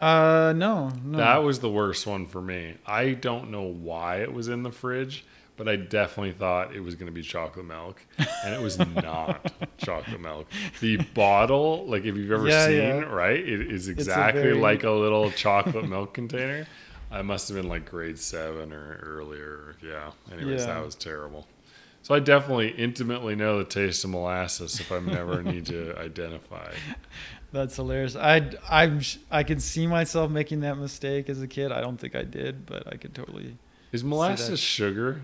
[0.01, 1.19] Uh, no, no.
[1.19, 2.75] That was the worst one for me.
[2.87, 5.25] I don't know why it was in the fridge,
[5.57, 9.53] but I definitely thought it was going to be chocolate milk, and it was not
[9.79, 10.47] chocolate milk.
[10.81, 13.01] The bottle, like if you've ever Yeah, seen, yeah.
[13.03, 16.67] right, it is a exactly very- like a little chocolate milk container.
[17.13, 19.75] I must have been like grade seven or earlier.
[19.83, 20.13] Yeah.
[20.33, 20.67] Anyways, Yeah.
[20.75, 21.47] that was terrible.
[22.03, 26.73] So I definitely intimately know the taste of molasses if I ever need to identify.
[27.53, 28.15] That's hilarious.
[28.17, 31.73] I I'm I can see myself making that mistake as a kid.
[31.73, 33.57] I don't think I did, but I could totally.
[33.93, 35.23] Is molasses sugar?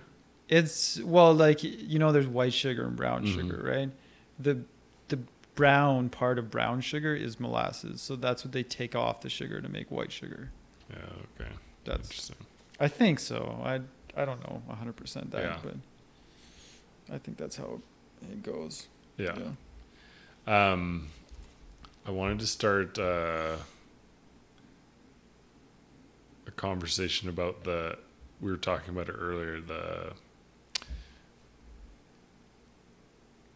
[0.49, 3.35] It's well, like you know, there's white sugar and brown Mhm.
[3.35, 3.91] sugar, right?
[4.39, 4.61] The
[5.09, 5.19] the
[5.55, 9.61] brown part of brown sugar is molasses, so that's what they take off the sugar
[9.61, 10.51] to make white sugar.
[10.91, 10.97] Yeah.
[11.41, 11.51] Okay.
[11.85, 12.37] That's Interesting.
[12.81, 13.61] I think so.
[13.65, 13.81] I
[14.21, 15.59] I don't know 100 percent that, Yeah.
[15.62, 17.81] but I think that's how
[18.33, 18.89] it goes.
[19.17, 19.37] Yeah.
[20.47, 21.09] Um,
[22.07, 23.57] I wanted to start uh,
[26.47, 27.99] a conversation about the.
[28.40, 29.61] We were talking about it earlier.
[29.61, 30.12] The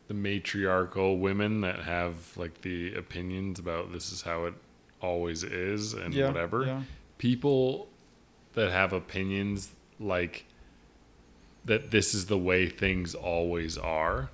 [0.09, 4.55] the matriarchal women that have like the opinions about this is how it
[5.01, 6.65] always is and yeah, whatever.
[6.67, 6.83] Yeah.
[7.19, 7.87] People
[8.55, 10.45] that have opinions like
[11.65, 14.31] that this is the way things always are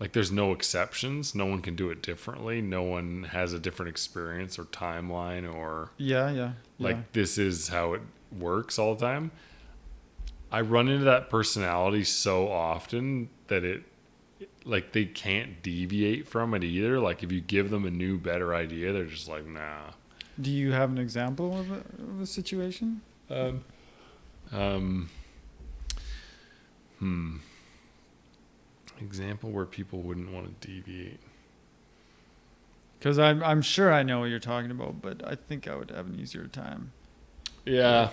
[0.00, 3.88] like there's no exceptions no one can do it differently no one has a different
[3.90, 6.52] experience or timeline or Yeah, yeah.
[6.78, 7.02] like yeah.
[7.12, 8.02] this is how it
[8.38, 9.30] works all the time
[10.52, 13.82] i run into that personality so often that it
[14.64, 18.54] like they can't deviate from it either like if you give them a new better
[18.54, 19.90] idea they're just like nah
[20.40, 23.00] Do you have an example of a, of a situation?
[23.30, 23.64] um
[24.52, 25.10] um
[26.98, 27.36] hmm
[29.00, 31.20] example where people wouldn't want to deviate
[32.98, 35.90] Because I'm I'm sure I know what you're talking about, but I think I would
[35.90, 36.92] have an easier time.
[37.64, 38.10] Yeah.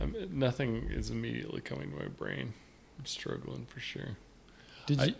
[0.00, 2.52] Um, nothing is immediately coming to my brain.
[2.98, 4.16] I'm struggling for sure.
[4.86, 5.14] Did I- you?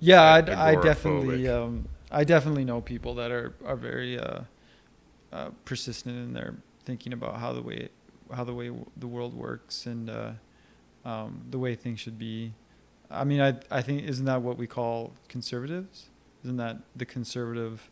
[0.00, 4.40] Yeah, I, ag- I definitely um, I definitely know people that are are very uh,
[5.32, 7.88] uh, persistent in their thinking about how the way
[8.34, 10.32] how the way w- the world works and uh,
[11.04, 12.52] um, the way things should be.
[13.10, 16.06] I mean, I I think isn't that what we call conservatives?
[16.44, 17.90] Isn't that the conservative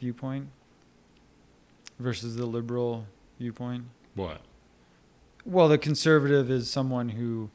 [0.00, 0.48] viewpoint
[1.98, 3.06] versus the liberal
[3.38, 3.84] viewpoint?
[4.14, 4.40] What?
[5.44, 7.50] Well, the conservative is someone who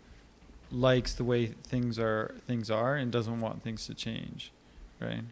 [0.72, 4.52] likes the way things are things are and doesn't want things to change,
[5.00, 5.24] right?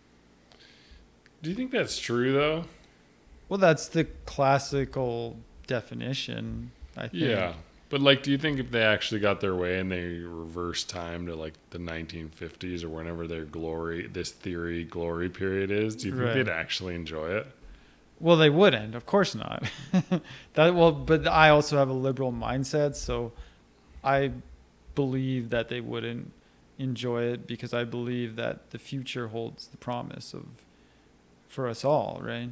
[1.41, 2.65] Do you think that's true though?
[3.47, 7.23] Well, that's the classical definition, I think.
[7.23, 7.53] Yeah.
[7.89, 11.25] But like do you think if they actually got their way and they reverse time
[11.25, 16.13] to like the 1950s or whenever their glory this theory glory period is, do you
[16.13, 16.33] think Right.
[16.35, 17.47] they'd actually enjoy it?
[18.19, 19.63] Well, they wouldn't, of course not.
[20.53, 23.31] that well, but I also have a liberal mindset, so
[24.03, 24.31] I
[24.93, 26.31] believe that they wouldn't
[26.77, 30.45] enjoy it because I believe that the future holds the promise of
[31.47, 32.49] for us all, right?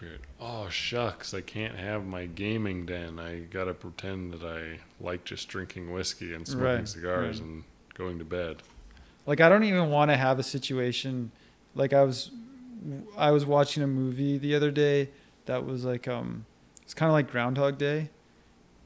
[0.00, 0.20] Period.
[0.40, 3.18] Oh shucks, I can't have my gaming den.
[3.18, 7.46] I gotta pretend that I like just drinking whiskey and smoking Right, cigars right.
[7.48, 8.62] and going to bed.
[9.26, 11.30] Like I don't even want to have a situation
[11.74, 12.30] like I was
[13.18, 15.10] I was watching a movie the other day
[15.44, 16.46] that was like um
[16.82, 18.08] it's kind of like Groundhog Day.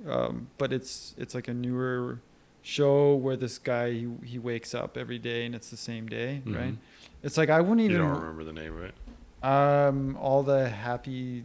[0.08, 2.18] Um but it's it's like a newer
[2.62, 6.42] show where this guy he, he wakes up every day and it's the same day,
[6.44, 6.56] Mhm.
[6.56, 6.74] right?
[7.22, 7.96] It's like I wouldn't even.
[7.96, 8.94] You don't remember the name of it?
[9.44, 11.44] Um all the happy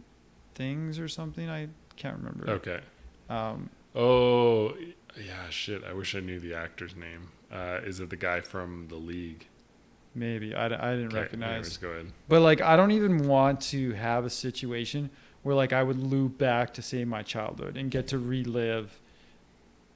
[0.54, 1.48] things or something.
[1.48, 2.50] I can't remember.
[2.50, 2.80] Okay.
[3.28, 4.74] Um Oh,
[5.16, 5.82] yeah, shit.
[5.84, 7.30] I wish I knew the actor's name.
[7.52, 9.46] Uh, is it the guy from The League?
[10.14, 11.76] maybe I, I didn't Okay, recognize.
[11.76, 12.12] go ahead.
[12.28, 15.10] But like, I don't even want to have a situation
[15.42, 19.00] where like I would loop back to say my childhood and get to relive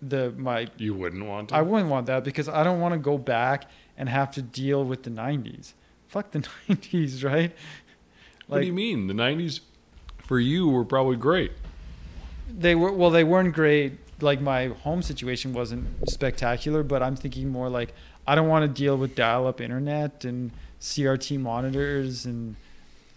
[0.03, 0.69] the my.
[0.77, 1.57] You wouldn't want to?
[1.57, 4.85] I wouldn't want that because I don't want to go back and have to deal
[4.85, 5.73] with the '90s.
[6.09, 7.53] Fuck the '90s, right?
[8.47, 9.07] What do you mean?
[9.07, 9.61] The 90s
[10.25, 11.53] for you were probably great.
[12.49, 13.99] they were well, they weren't great.
[14.21, 17.93] Like my home situation wasn't spectacular, but I'm thinking more like
[18.27, 22.57] I don't want to deal with dial-up internet and CRT monitors and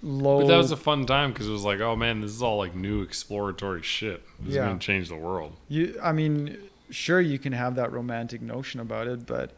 [0.04, 0.40] low.
[0.42, 2.58] But that was a fun time because it was like, oh man, this is all
[2.58, 4.24] like new exploratory shit.
[4.40, 4.62] This Yeah.
[4.64, 5.54] is going to change the world.
[5.70, 6.58] You, I mean,
[6.90, 9.52] sure, you can have that romantic notion about it, but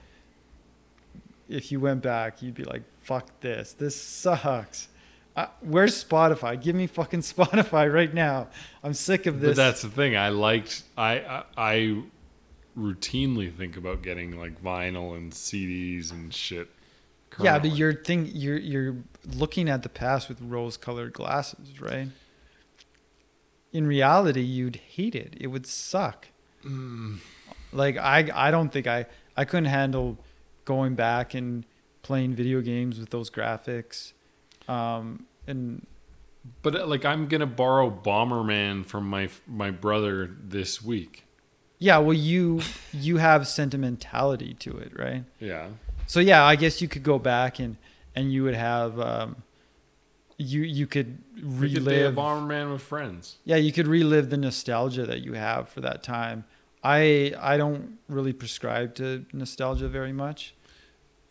[1.48, 3.74] if you went back, you'd be like, "Fuck this!
[3.74, 4.88] This sucks."
[5.40, 6.62] I, where's Spotify?
[6.62, 8.48] Give me fucking Spotify right now.
[8.84, 9.52] I'm sick of this.
[9.52, 10.18] But that's the thing.
[10.18, 12.04] I liked, I, I, I
[12.78, 16.70] routinely think about getting like vinyl and CDs and shit.
[17.42, 18.98] yeah, but you're think you're you're
[19.36, 22.10] looking at the past with rose-colored glasses, right?
[23.72, 25.36] In reality, you'd hate it.
[25.40, 26.28] It would suck.
[26.66, 27.20] Mm.
[27.72, 29.06] like I I don't think I
[29.38, 30.18] I couldn't handle
[30.66, 31.66] going back and
[32.02, 34.14] playing video games with those graphics,
[34.68, 35.86] um, and
[36.62, 41.26] But uh, like I'm gonna borrow Bomberman from my my brother this week.
[41.80, 42.62] Yeah, well, you
[42.94, 45.24] you have sentimentality to it, right?
[45.40, 45.68] Yeah.
[46.08, 47.78] So yeah, I guess you could go back and
[48.16, 49.44] and you would have um,
[50.38, 52.16] you you could We could relive.
[52.16, 53.38] Bomberman with friends.
[53.46, 56.46] Yeah, you could relive the nostalgia that you have for that time.
[56.84, 60.56] I I don't really prescribe to nostalgia very much,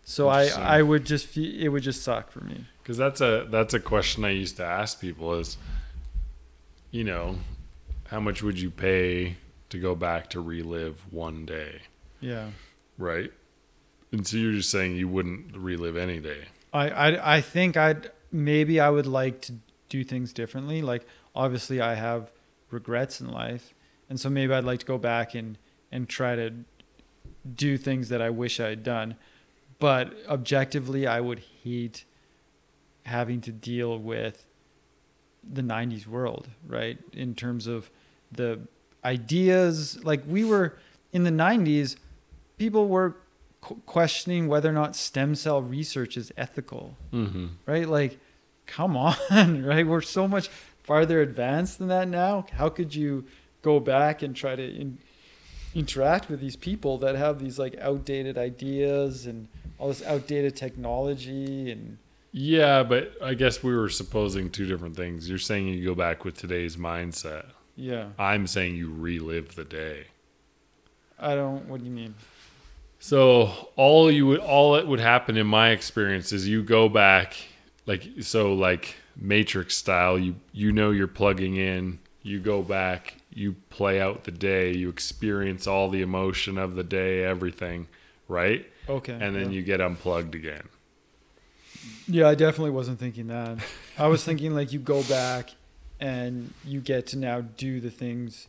[0.05, 2.67] so I I would just it would just suck for me.
[2.89, 5.59] Because that's a that's a question I used to ask people is,
[6.91, 7.37] you know,
[8.07, 9.37] how much would you pay
[9.69, 11.83] to go back to relive one day,
[12.21, 12.49] Yeah.
[12.97, 13.31] right?
[14.11, 16.45] And so you're just saying you wouldn't relive any day.
[16.73, 19.57] I, I I think I'd maybe I would like to
[19.91, 20.81] do things differently.
[20.81, 22.31] Like obviously I have
[22.71, 23.75] regrets in life,
[24.09, 25.59] and so maybe I'd like to go back and
[25.93, 26.55] and try to
[27.55, 29.17] do things that I wish I had done.
[29.79, 32.07] But objectively, I would hate
[33.09, 34.45] having to deal with
[35.59, 36.99] the 90s world, right?
[37.13, 37.91] In terms of
[38.33, 38.61] the
[39.05, 40.77] ideas, like we were
[41.13, 41.97] in the 90s,
[42.59, 43.17] people were
[43.61, 47.47] qu- questioning whether or not stem cell research is ethical, Mm-hmm.
[47.67, 47.89] right?
[47.89, 48.19] Like,
[48.67, 49.87] come on, right?
[49.87, 50.49] We're so much
[50.83, 52.47] farther advanced than that now.
[52.53, 53.25] How could you
[53.63, 54.99] go back and try to in,
[55.75, 61.71] interact with these people that have these like outdated ideas and all this outdated technology
[61.71, 61.99] and
[62.33, 65.29] Yeah, but I guess we were supposing two different things.
[65.29, 67.47] You're saying you go back with today's mindset.
[67.77, 70.07] yeah, I'm saying you relive the day.
[71.19, 71.67] I don't.
[71.69, 72.15] What do you mean?
[73.01, 77.37] So all you would all that would happen in my experience is you go back
[77.87, 83.55] like so like matrix style you you know you're plugging in you go back you
[83.71, 87.87] play out the day you experience all the emotion of the day everything
[88.29, 89.13] right Okay.
[89.13, 89.57] and then yeah.
[89.57, 90.63] you get unplugged again
[92.07, 93.59] Yeah, I definitely wasn't thinking that.
[93.99, 95.51] I was thinking like you go back
[96.01, 98.49] and you get to now do the things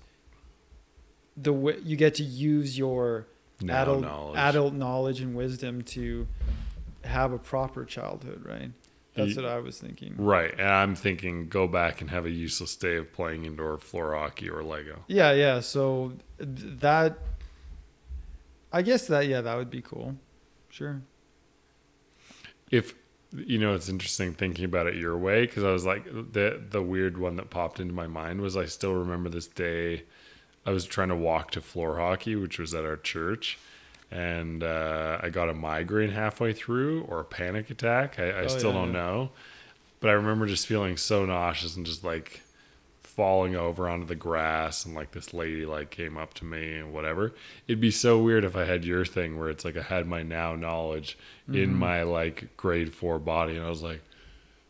[1.36, 3.28] the way you get to use your
[3.62, 4.38] Now adult knowledge.
[4.38, 6.28] adult knowledge and wisdom to
[7.06, 8.72] have a proper childhood, right?
[9.16, 10.14] That's what I was thinking.
[10.18, 14.16] right and i'm thinking go back and have a useless day of playing indoor floor
[14.16, 15.60] hockey or lego Yeah, yeah.
[15.60, 17.18] So that
[18.72, 20.16] I guess that yeah, that would be cool.
[20.70, 21.02] Sure.
[22.72, 22.94] if
[23.36, 26.82] you know it's interesting thinking about it your way because i was like the the
[26.82, 30.04] weird one that popped into my mind was i still remember this day
[30.66, 33.60] i was trying to walk to floor hockey which was at our church
[34.12, 38.48] and uh, i got a migraine halfway through or a panic attack i, I Oh,
[38.48, 38.94] still yeah, don't yeah.
[38.94, 39.30] know
[40.00, 42.42] but i remember just feeling so nauseous and just like
[43.20, 46.94] falling over onto the grass and like this lady like came up to me and
[46.94, 47.34] whatever
[47.68, 50.24] it'd be so weird if i had your thing where it's like i had my
[50.24, 51.18] now knowledge
[51.50, 51.74] in Mhm.
[51.74, 54.02] my like grade four body and i was like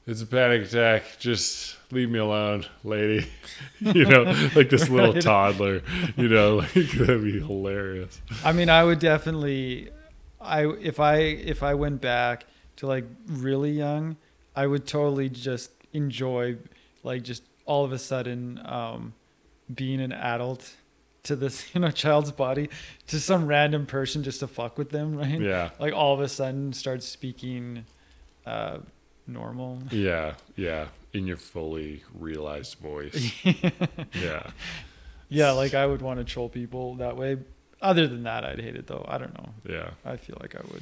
[0.08, 3.28] it's a panic attack just leave me alone lady
[3.82, 4.24] you know
[4.56, 5.22] like this little Right.
[5.22, 5.84] toddler
[6.18, 9.90] you know like that'd be hilarious I mean, I would definitely,
[10.42, 12.46] I if I if I went back
[12.78, 14.18] to like really young,
[14.56, 16.58] I would totally just enjoy
[17.04, 19.14] like just all of a sudden um,
[19.74, 20.74] being an adult
[21.24, 22.68] to this you know child's body
[23.08, 25.40] to some random person just to fuck with them, right?
[25.40, 27.86] yeah Like all of a sudden start speaking
[28.46, 28.80] uh,
[29.28, 29.80] normal.
[29.92, 33.34] yeah yeah in your fully realized voice
[34.14, 34.50] yeah
[35.32, 37.38] yeah, like I would want to troll people that way.
[37.84, 39.06] Other than that, I'd hate it though.
[39.08, 39.50] I don't know.
[39.70, 40.82] yeah I feel like I would.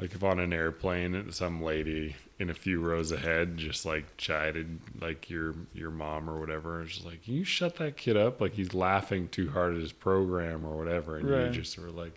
[0.00, 4.80] Like if on an airplane, some lady in a few rows ahead just like chided
[5.00, 8.40] like your your mom or whatever, it's just like, "Can you shut that kid up?"
[8.40, 11.46] Like he's laughing too hard at his program or whatever, and Right.
[11.46, 12.14] you just were like,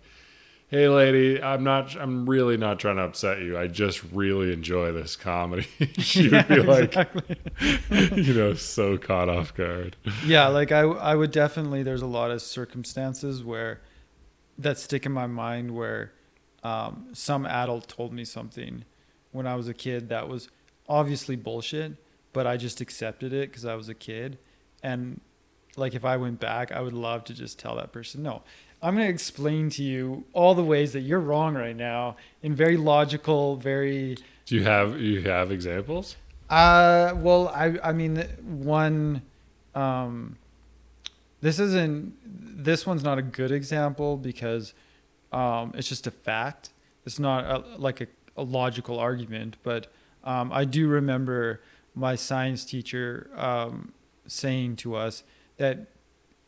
[0.70, 1.94] "Hey, lady, I'm not.
[2.00, 3.58] I'm really not trying to upset you.
[3.58, 5.68] I just really enjoy this comedy."
[5.98, 7.38] she would be Yeah, like, exactly.
[8.24, 9.98] you know, so caught off guard.
[10.26, 13.82] yeah like I, I would definitely there's a lot of circumstances where
[14.58, 16.14] that stick in my mind where
[16.64, 18.84] um, some adult told me something
[19.32, 20.50] when i was a kid that was
[20.88, 21.94] obviously bullshit
[22.34, 24.38] but i just accepted it because i was a kid
[24.82, 25.20] and
[25.76, 28.42] like if i went back i would love to just tell that person no
[28.82, 32.54] i'm going to explain to you all the ways that you're wrong right now in
[32.54, 36.16] very logical very Do you have you have examples?
[36.50, 39.22] uh, well, I I mean one,
[39.74, 40.36] um,
[41.42, 42.14] this isn't
[42.64, 44.74] this one's not a good example because,
[45.34, 46.70] um, it's just a fact.
[47.06, 48.08] It's not a, like a,
[48.38, 49.92] a logical argument, but
[50.24, 51.62] um, I do remember
[51.96, 53.94] my science teacher um,
[54.26, 55.24] saying to us
[55.58, 55.88] that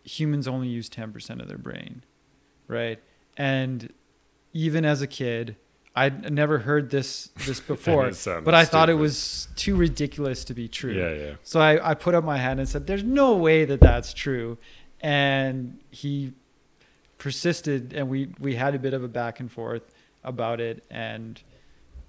[0.04, 2.04] humans only use ten percent of their brain,
[2.68, 3.00] right?
[3.36, 3.92] And
[4.54, 5.58] even as a kid,
[5.96, 8.12] I'd never heard this this before,
[8.44, 10.94] but I thought it was too ridiculous to be true.
[10.94, 11.34] Yeah, yeah.
[11.44, 14.58] So I, I put up my hand and said, "There's no way that that's true,"
[15.02, 16.34] and he
[17.18, 19.84] persisted, and we we had a bit of a back and forth
[20.24, 21.42] about it, and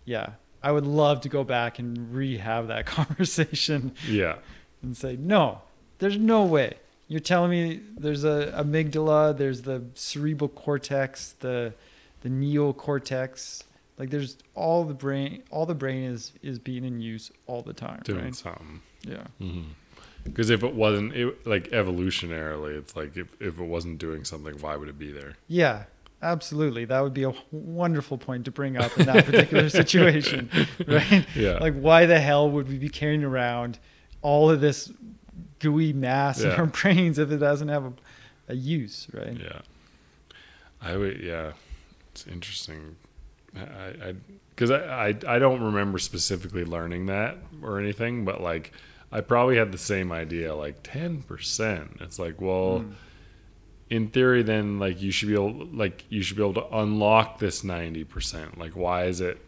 [0.05, 0.31] yeah,
[0.63, 4.37] I would love to go back and rehave that conversation Yeah.
[4.83, 5.63] and say, "No,
[5.99, 6.75] there's no way."
[7.09, 11.73] You're telling me there's a amygdala, there's the cerebral cortex, the
[12.23, 13.63] the neocortex.
[13.99, 17.73] Like there's all the brain, all the brain is is being in use all the
[17.73, 18.35] time, Doing right?
[18.35, 18.81] something.
[19.03, 19.25] Yeah.
[19.41, 19.63] Mm-hmm.
[20.27, 24.55] Because if it wasn't, it, like evolutionarily, it's like if, if it wasn't doing something,
[24.61, 25.37] why would it be there?
[25.49, 25.85] Yeah,
[26.23, 26.85] absolutely.
[26.85, 30.51] That would be a wonderful point to bring up in that particular situation,
[30.87, 31.27] right?
[31.35, 31.59] Yeah.
[31.59, 33.79] Like, why the hell would we be carrying around
[34.23, 34.93] all of this
[35.59, 37.93] gooey mass in our brains if it doesn't have a,
[38.49, 39.39] a use, right?
[39.39, 39.61] Yeah.
[40.81, 41.21] I would.
[41.21, 41.53] Yeah.
[42.13, 42.97] It's interesting.
[43.55, 44.15] I, I,
[44.51, 48.73] because I, I, I don't remember specifically learning that or anything, but like,
[49.13, 51.99] I probably had the same idea, like ten percent.
[52.01, 52.93] It's like, well, Hmm.
[53.91, 57.39] in theory, then like you should be able, like you should be able to unlock
[57.39, 58.59] this ninety percent.
[58.59, 59.39] Like, why is it,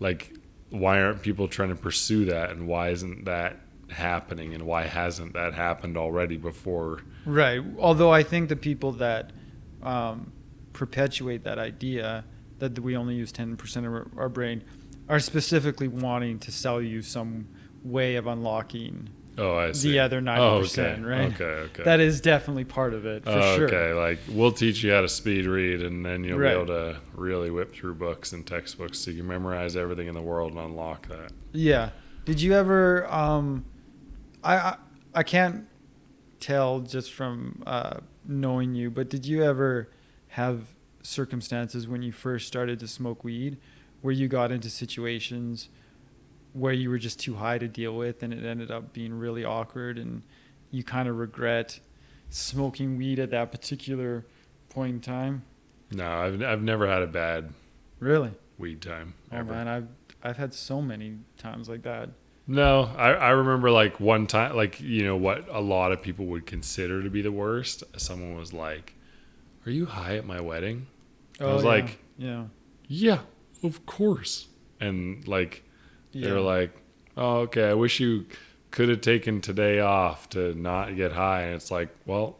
[0.00, 0.32] like,
[0.70, 3.56] why aren't people trying to pursue that, and why isn't that
[3.88, 7.00] happening, and why hasn't that happened already before?
[7.26, 7.62] Right.
[7.78, 9.32] Although I think the people that
[9.82, 10.32] um,
[10.72, 12.24] perpetuate that idea
[12.58, 14.62] that we only use 10% of our brain
[15.08, 17.46] are specifically wanting to sell you some
[17.84, 19.90] way of unlocking Oh, I see.
[19.92, 21.00] the other 90%, Oh, okay.
[21.02, 21.32] right?
[21.34, 21.82] Okay, okay.
[21.82, 23.64] That is definitely part of it, for Oh, sure.
[23.66, 26.50] Okay, like we'll teach you how to speed read, and then you'll Right.
[26.50, 30.14] be able to really whip through books and textbooks so you can memorize everything in
[30.14, 31.32] the world and unlock that.
[31.52, 31.90] Yeah.
[32.24, 33.12] Did you ever?
[33.12, 33.64] Um,
[34.44, 34.76] I, I
[35.16, 35.66] I can't
[36.38, 39.90] tell just from uh, knowing you, but did you ever
[40.28, 43.58] have circumstances when you first started to smoke weed
[44.00, 45.68] where you got into situations
[46.54, 49.44] where you were just too high to deal with, and it ended up being really
[49.44, 50.22] awkward, and
[50.70, 51.80] you kind of regret
[52.30, 54.26] smoking weed at that particular
[54.70, 55.44] point in time?
[55.90, 57.54] No, I've I've never had a bad
[58.00, 58.32] Really?
[58.58, 59.44] weed time Oh ever.
[59.44, 59.88] man, I've
[60.22, 62.10] I've had so many times like that.
[62.46, 66.26] No, I, I remember like one time, like you know what a lot of people
[66.26, 67.84] would consider to be the worst.
[67.96, 68.94] Someone was like,
[69.66, 70.86] "Are you high at my wedding?"
[71.40, 71.68] I oh, was yeah.
[71.70, 72.44] like, yeah.
[72.88, 73.20] "Yeah,
[73.62, 74.48] of course."
[74.80, 75.63] And like
[76.14, 76.28] Yeah.
[76.28, 76.70] They're like,
[77.16, 78.26] oh, okay, I wish you
[78.70, 81.42] could have taken today off to not get high.
[81.42, 82.36] And it's like, well,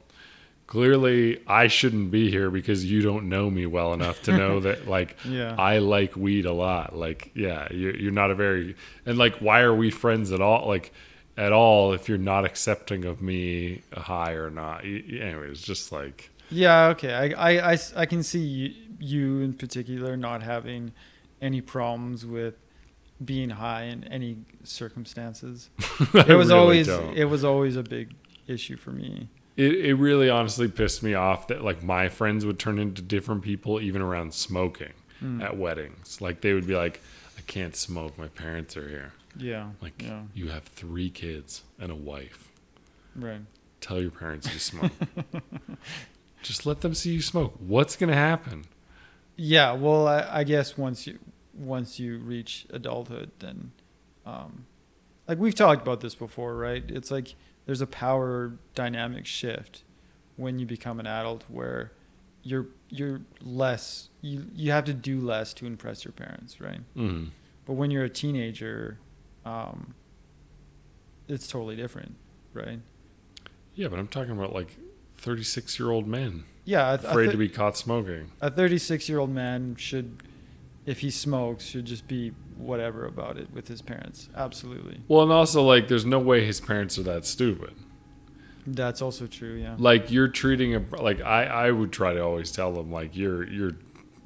[0.67, 4.89] clearly I shouldn't be here because you don't know me well enough to know that,
[4.97, 5.55] like, Yeah.
[5.59, 6.97] I like weed a lot.
[6.97, 10.67] Like, yeah, you're, you're not a very, and like, why are we friends at all?
[10.67, 10.93] Like,
[11.37, 14.85] at all if you're not accepting of me high or not.
[14.85, 17.13] Anyways, just like, Yeah, okay.
[17.13, 20.93] I I I can see you in particular not having
[21.43, 22.55] any problems with
[23.23, 25.71] being high in any circumstances.
[26.15, 27.17] It was really always don't.
[27.17, 28.15] it was always a big
[28.47, 29.29] issue for me.
[29.57, 33.43] It, it really honestly pissed me off that like my friends would turn into different
[33.43, 34.93] people even around smoking
[35.23, 35.43] Mm.
[35.43, 36.21] at weddings.
[36.21, 37.01] Like they would be like,
[37.39, 38.19] I can't smoke.
[38.19, 39.13] My parents are here.
[39.37, 39.69] Yeah.
[39.81, 40.23] Like yeah.
[40.35, 42.51] you have three kids and a wife.
[43.15, 43.41] Right.
[43.81, 44.91] Tell your parents you smoke.
[46.43, 47.55] Just let them see you smoke.
[47.59, 48.65] What's gonna happen?
[49.37, 49.73] Yeah.
[49.73, 51.19] Well, I, I guess once you
[51.57, 53.73] once you reach adulthood, then,
[54.27, 54.67] um,
[55.29, 56.85] like we've talked about this before, right?
[56.89, 57.35] It's like
[57.67, 59.83] there's a power dynamic shift
[60.37, 61.93] when you become an adult where
[62.43, 66.81] you're you're less you you have to do less to impress your parents, right?
[66.97, 67.31] Mm.
[67.65, 68.99] But when you're a teenager,
[69.47, 69.95] um,
[71.29, 72.17] it's totally different,
[72.53, 72.81] right?
[73.75, 74.77] Yeah, but I'm talking about like
[75.17, 78.31] 36 year old men Yeah, a, afraid a, to be caught smoking.
[78.41, 80.23] a 36 year old man should,
[80.87, 84.29] if he smokes, should just be whatever about it with his parents.
[84.37, 87.73] Absolutely, Well, and also like, there's no way his parents are that stupid.
[88.67, 89.55] that's also true.
[89.55, 93.17] Yeah, like you're treating a like I I would try to always tell them like
[93.17, 93.73] you're you're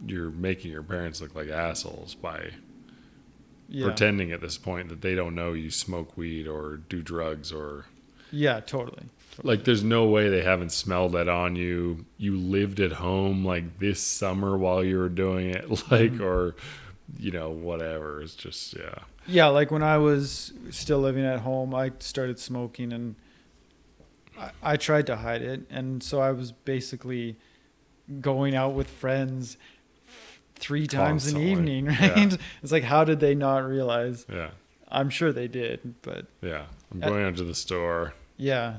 [0.06, 2.50] you're making your parents look like assholes by
[3.68, 7.52] yeah, pretending at this point that they don't know you smoke weed or do drugs
[7.52, 7.86] or
[8.30, 9.04] yeah, totally.
[9.42, 13.78] like there's no way they haven't smelled that on you you lived at home like
[13.78, 16.20] this summer while you were doing it like Mhm.
[16.20, 16.56] or
[17.18, 21.74] you know whatever it's just yeah Yeah, like when I was still living at home,
[21.74, 23.14] I started smoking and
[24.38, 25.60] I, I tried to hide it.
[25.70, 27.36] And so I was basically
[28.20, 29.56] going out with friends
[30.56, 32.12] three times an Constantly, evening, yeah.
[32.14, 32.38] right?
[32.62, 34.26] It's like, how did they not realize?
[34.32, 34.50] yeah
[34.90, 38.78] I'm sure they did, but yeah i'm going out to the store yeah.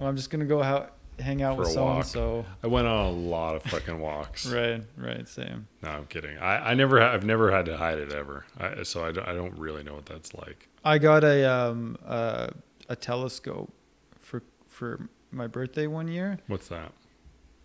[0.00, 2.44] Well, I'm just going to go out, hang out For with a so and so.
[2.64, 4.46] I went on a lot of fucking walks.
[4.52, 5.68] Right, right, same.
[5.82, 6.36] No, I'm kidding.
[6.38, 8.44] I, I never, I've never had to hide it ever.
[8.58, 10.68] I, so I don't, I don't really know what that's like.
[10.84, 12.48] I got a um uh,
[12.88, 13.72] a telescope
[14.18, 16.38] for for my birthday one year.
[16.46, 16.92] What's that?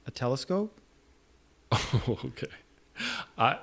[0.05, 0.79] A telescope?
[1.71, 2.47] Oh, okay.
[3.37, 3.57] I,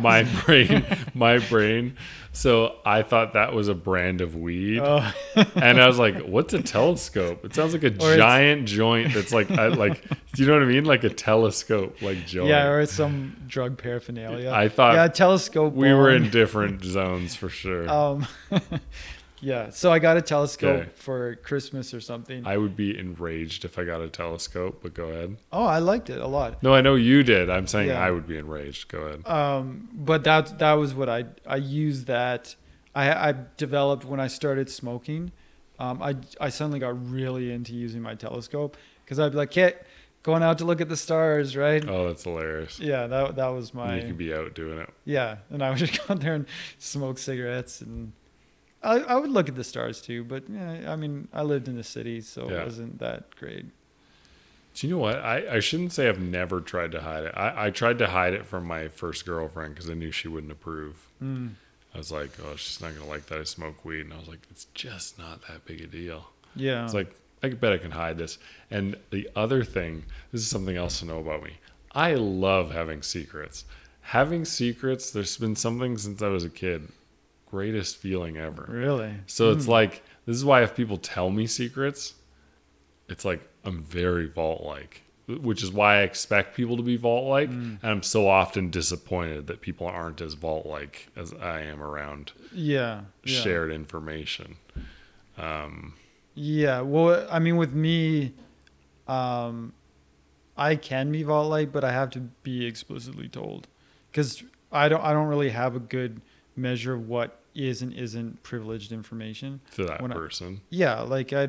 [0.00, 1.96] my brain, my brain.
[2.34, 5.12] So I thought that was a brand of weed, Oh,
[5.54, 9.34] and I was like, "What's a telescope?" It sounds like a it's- giant joint that's
[9.34, 10.02] like, I, like,
[10.32, 10.86] do you know what I mean?
[10.86, 12.48] Like a telescope, like joint.
[12.48, 14.50] yeah, or some drug paraphernalia.
[14.50, 15.74] I thought yeah, telescope.
[15.74, 17.86] we were in different zones for sure.
[17.90, 18.26] Um,
[19.42, 20.88] yeah, so I got a telescope Okay.
[20.94, 22.46] for Christmas or something.
[22.46, 25.36] I would be enraged if I got a telescope, but go ahead.
[25.52, 26.62] oh, I liked it a lot.
[26.62, 27.50] No, I know you did.
[27.50, 28.00] I'm saying Yeah.
[28.06, 28.88] I would be enraged.
[28.88, 29.26] Go ahead.
[29.26, 32.54] Um, but that that was what I I used that
[32.94, 35.32] I I developed when I started smoking.
[35.78, 39.74] Um, I I suddenly got really into using my telescope because I'd be like, "Okay,
[40.22, 42.78] going out to look at the stars, right?" Oh, that's hilarious.
[42.78, 44.90] Yeah, that that was my You could be out doing it.
[45.04, 46.46] yeah, and I would just go out there and
[46.78, 48.12] smoke cigarettes and.
[48.82, 51.76] I, I would look at the stars too, but yeah, I mean, I lived in
[51.76, 52.62] the city, so Yeah.
[52.62, 53.66] it wasn't that great.
[54.74, 55.16] Do you know what?
[55.16, 57.32] I, I shouldn't say I've never tried to hide it.
[57.36, 60.50] I, I tried to hide it from my first girlfriend because I knew she wouldn't
[60.50, 61.06] approve.
[61.22, 61.50] Mm.
[61.94, 64.00] I was like, oh, she's not going to like that I smoke weed.
[64.00, 66.24] And I was like, it's just not that big a deal.
[66.56, 66.84] Yeah.
[66.84, 68.38] It's like, I bet I can hide this.
[68.70, 71.52] And the other thing, this is something else to know about me.
[71.94, 73.66] I love having secrets.
[74.00, 76.88] Having secrets, there's been something since I was a kid.
[77.52, 78.66] Greatest feeling ever.
[78.66, 79.12] really?
[79.26, 82.14] So it's like this is why if people tell me secrets,
[83.10, 87.28] it's like I'm very vault like, which is why I expect people to be vault
[87.28, 91.82] like, and I'm so often disappointed that people aren't as vault like as I am
[91.82, 93.02] around Yeah.
[93.22, 93.40] yeah.
[93.42, 94.56] shared information.
[95.36, 95.92] Um,
[96.34, 98.32] Yeah, well, I mean, with me,
[99.06, 99.74] um,
[100.56, 103.68] I can be vault like, but I have to be explicitly told
[104.10, 104.42] because
[104.72, 105.02] I don't.
[105.02, 106.22] I don't really have a good
[106.56, 109.60] measure of what is and isn't privileged information.
[109.70, 111.48] for that When I- person, Yeah, like I,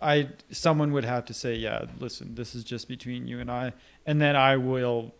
[0.00, 3.72] I someone would have to say, yeah, listen, this is just between you and I,
[4.06, 5.14] and then I will.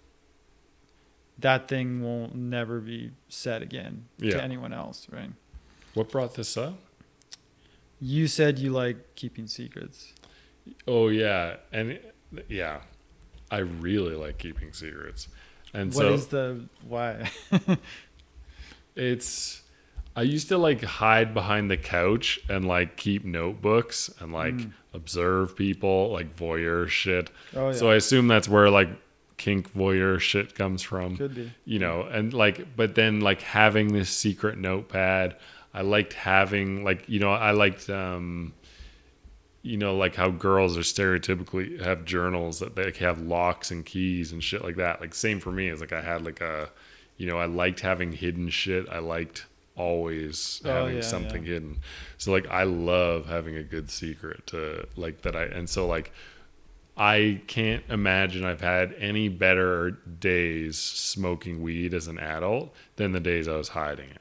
[1.39, 4.33] That thing will never be said again Yeah.
[4.33, 5.31] to anyone else, right?
[5.95, 6.75] what brought this up?
[8.01, 10.13] You said you like keeping secrets.
[10.87, 11.99] Oh yeah, and
[12.49, 12.81] yeah,
[13.51, 15.29] I really like keeping secrets,
[15.75, 17.31] and What so is the why?
[18.97, 19.63] It's
[20.21, 24.73] I used to like hide behind the couch and like keep notebooks and like Mm.
[24.93, 27.31] observe people, like voyeur shit.
[27.57, 28.91] Oh yeah, So I assume that's where like
[29.39, 31.17] kink voyeur shit comes from.
[31.17, 31.51] could be.
[31.65, 35.37] You know, and like but then like having this secret notepad,
[35.73, 38.53] I liked having like you know, I liked um
[39.63, 44.33] you know, like how girls are stereotypically have journals that they have locks and keys
[44.33, 45.01] and shit like that.
[45.01, 45.69] Like same for me.
[45.69, 46.69] It's like I had like a,
[47.17, 48.87] you know, I liked having hidden shit.
[48.91, 49.47] I liked
[49.81, 51.53] always Oh, having yeah, something yeah.
[51.55, 51.79] hidden.
[52.19, 56.13] So like I love having a good secret to like that I and so like
[56.97, 63.21] I can't imagine I've had any better days smoking weed as an adult than the
[63.21, 64.21] days I was hiding it.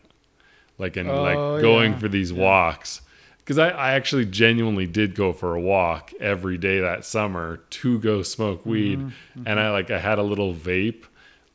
[0.78, 1.99] Like and Oh, like going yeah.
[1.99, 3.01] for these walks.
[3.39, 7.99] Because I, I actually genuinely did go for a walk every day that summer to
[7.99, 8.99] go smoke weed.
[8.99, 11.05] Mm-hmm, And I like I had a little vape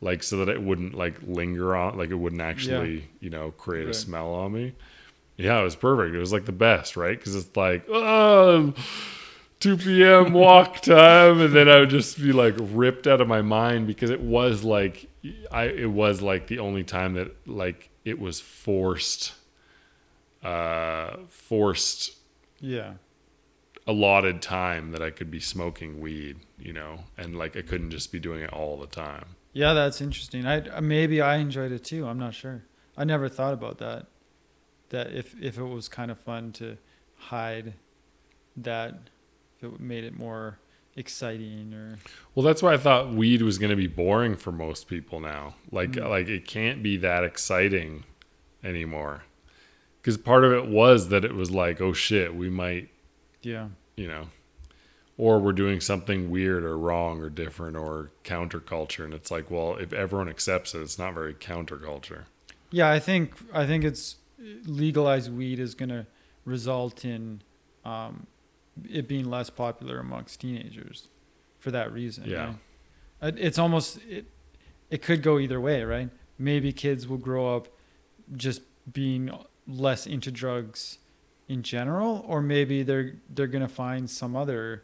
[0.05, 3.89] like so that it wouldn't like linger on like it wouldn't actually, you know, create
[3.89, 4.75] a smell on me.
[5.37, 6.15] Yeah, it was perfect.
[6.15, 7.19] It was like the best, right?
[7.19, 8.75] Because it's like, oh,
[9.61, 10.33] 2 p.m.
[10.33, 14.11] walk time, and then I would just be like ripped out of my mind because
[14.11, 15.09] it was like,
[15.51, 19.33] I it was like the only time that like it was forced,
[20.43, 22.17] uh, forced
[22.61, 22.95] Yeah,
[23.87, 28.13] allotted time that I could be smoking weed, you know, and like I couldn't just
[28.13, 29.34] be doing it all the time.
[29.55, 30.47] Yeah, that's interesting.
[30.47, 32.07] I maybe I enjoyed it too.
[32.07, 32.63] I'm not sure.
[32.97, 34.07] I never thought about that.
[34.91, 36.77] That if if it was kind of fun to
[37.17, 37.73] hide
[38.59, 39.09] that,
[39.59, 40.59] if it made it more
[40.97, 41.99] exciting or
[42.35, 45.55] Well, that's why I thought weed was going to be boring for most people now.
[45.73, 46.09] Like, Mm.
[46.09, 48.05] like it can't be that exciting
[48.63, 49.25] anymore.
[50.01, 52.91] Because part of it was that it was like, oh shit, we might,
[53.43, 54.29] yeah, you know,
[55.17, 59.77] or we're doing something weird or wrong or different or counterculture, and it's like, well,
[59.77, 62.25] if everyone accepts it, it's not very counterculture.
[62.71, 62.91] yeah.
[62.91, 64.17] I think I think it's
[64.67, 66.07] legalized weed is going to
[66.45, 67.41] result in
[67.85, 68.27] um,
[68.91, 71.09] it being less popular amongst teenagers
[71.59, 72.25] for that reason.
[72.27, 72.47] Yeah.
[73.23, 73.35] right?
[73.35, 74.27] It- It's almost it.
[74.91, 76.11] It could go either way, right?
[76.39, 77.69] Maybe kids will grow up
[78.37, 78.61] just
[78.93, 79.31] being
[79.67, 80.99] less into drugs
[81.49, 84.83] in general, or maybe they're they're gonna find some other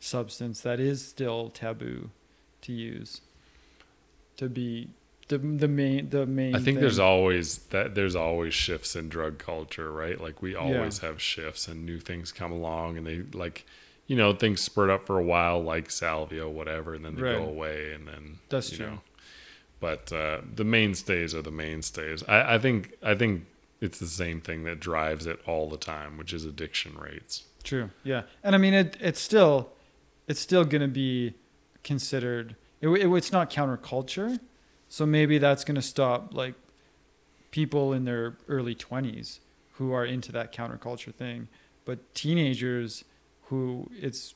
[0.00, 2.10] substance that is still taboo
[2.62, 3.20] to use
[4.36, 4.88] to be
[5.28, 6.80] the the main the main I think thing.
[6.80, 10.20] there's always that there's always shifts in drug culture, right?
[10.20, 13.64] Like we always have shifts and new things come along and they like
[14.06, 17.36] you know, things spurt up for a while like salvia, whatever, and then they Right.
[17.38, 18.86] go away and then That's you true.
[18.86, 19.00] know.
[19.78, 22.24] But uh, the mainstays are the mainstays.
[22.26, 23.44] I, I think I think
[23.80, 27.44] it's the same thing that drives it all the time, which is addiction rates.
[27.62, 27.90] True.
[28.02, 28.96] Yeah, and I mean it.
[29.00, 29.70] It's still,
[30.26, 31.34] it's still going to be
[31.82, 32.56] considered.
[32.80, 34.38] It, it, it's not counterculture,
[34.88, 36.54] so maybe that's going to stop like
[37.50, 39.40] people in their early twenties
[39.72, 41.48] who are into that counterculture thing.
[41.84, 43.04] But teenagers
[43.44, 44.34] who it's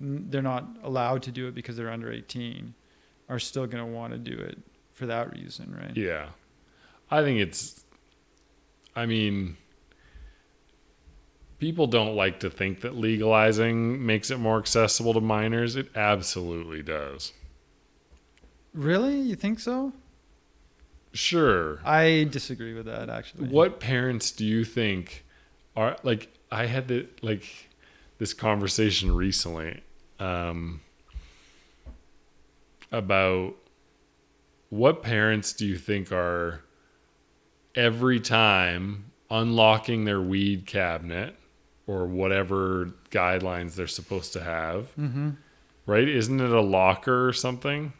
[0.00, 2.74] they're not allowed to do it because they're under eighteen
[3.28, 4.58] are still going to want to do it
[4.92, 5.96] for that reason, right?
[5.96, 6.28] Yeah.
[7.10, 7.84] I think it's
[8.94, 9.56] I mean
[11.58, 15.76] people don't like to think that legalizing makes it more accessible to minors.
[15.76, 17.32] It absolutely does.
[18.74, 19.92] Really, you think so?
[21.12, 21.80] Sure.
[21.84, 23.48] I disagree with that actually.
[23.48, 25.24] What parents do you think
[25.74, 27.70] are like I had the like
[28.18, 29.82] this conversation recently
[30.20, 30.80] um
[32.92, 33.54] about
[34.68, 36.62] what parents do you think are
[37.74, 41.34] every time unlocking their weed cabinet
[41.86, 45.30] or whatever guidelines they're supposed to have Mm-hmm.
[45.86, 47.92] right isn't it a locker or something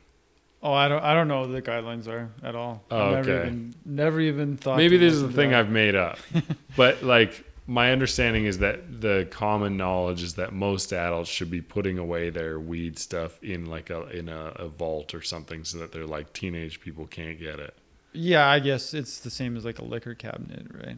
[0.62, 1.02] Oh, I don't.
[1.04, 2.82] I don't know what the guidelines are at all.
[2.90, 3.46] Oh, never okay.
[3.46, 4.78] even, never even thought.
[4.78, 5.54] maybe this is a thing.
[5.54, 6.18] I've made up,
[6.76, 11.60] but like my understanding is that the common knowledge is that most adults should be
[11.60, 15.78] putting away their weed stuff in like a in a, a vault or something so
[15.78, 17.74] that they're like teenage people can't get it.
[18.12, 20.96] Yeah, I guess it's the same as like a liquor cabinet, right?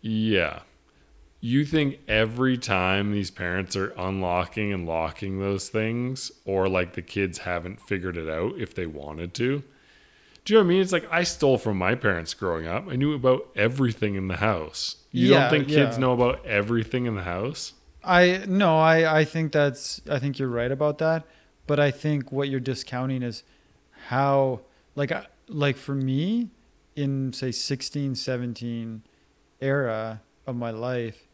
[0.00, 0.60] Yeah.
[1.40, 7.02] You think every time these parents are unlocking and locking those things, or like the
[7.02, 9.62] kids haven't figured it out if they wanted to?
[10.44, 10.82] Do you know what I mean?
[10.82, 12.88] It's like I stole from my parents growing up.
[12.88, 14.96] I knew about everything in the house.
[15.12, 16.00] You Yeah, don't think kids yeah.
[16.00, 17.74] know about everything in the house?
[18.02, 21.24] I no, I I think that's I think you're right about that,
[21.66, 23.42] but I think what you're discounting is
[24.08, 24.60] how
[24.96, 25.12] like
[25.48, 26.50] like for me
[26.96, 29.02] in say 16, 17
[29.60, 31.27] era of my life,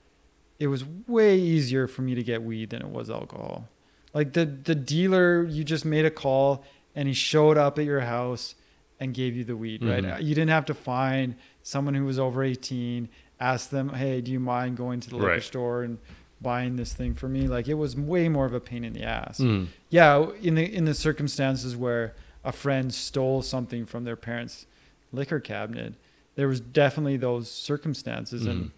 [0.59, 3.69] it was way easier for me to get weed than it was alcohol.
[4.13, 8.01] Like the the dealer, you just made a call and he showed up at your
[8.01, 8.55] house
[9.01, 10.05] and gave you the weed, right?
[10.05, 10.23] Mhm.
[10.23, 11.35] You didn't have to find
[11.65, 13.09] someone who was over 18,
[13.41, 15.43] ask them, "Hey, do you mind going to the liquor Right.
[15.43, 15.99] store and
[16.41, 19.03] buying this thing for me?" Like it was way more of a pain in the
[19.03, 19.41] ass.
[19.41, 19.67] Mm.
[19.91, 24.67] Yeah, in the in the circumstances where a friend stole something from their parents'
[25.13, 25.95] liquor cabinet,
[26.37, 28.71] there was definitely those circumstances, and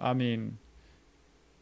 [0.00, 0.58] I mean,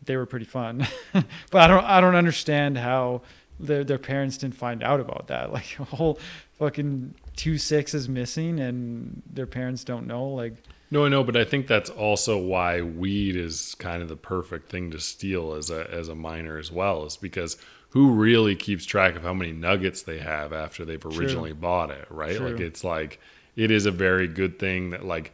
[0.04, 0.86] they were pretty fun.
[1.12, 3.22] but I don't I don't understand how
[3.58, 5.52] their their parents didn't find out about that.
[5.52, 6.18] Like a whole
[6.58, 10.28] fucking two sixes missing, and their parents don't know.
[10.28, 10.54] Like
[10.90, 14.70] No, I know, but I think that's also why weed is kind of the perfect
[14.70, 17.56] thing to steal as a as a minor as well, is because
[17.90, 22.06] who really keeps track of how many nuggets they have after they've originally bought it,
[22.08, 22.36] right?
[22.36, 22.50] True.
[22.50, 23.20] Like it's like
[23.54, 25.32] it is a very good thing that like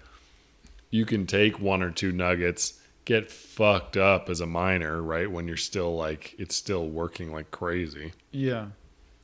[0.91, 2.78] you can take one or two nuggets,
[3.09, 5.31] get fucked up as a minor, right?
[5.31, 8.67] When you're still like it's still working like crazy yeah,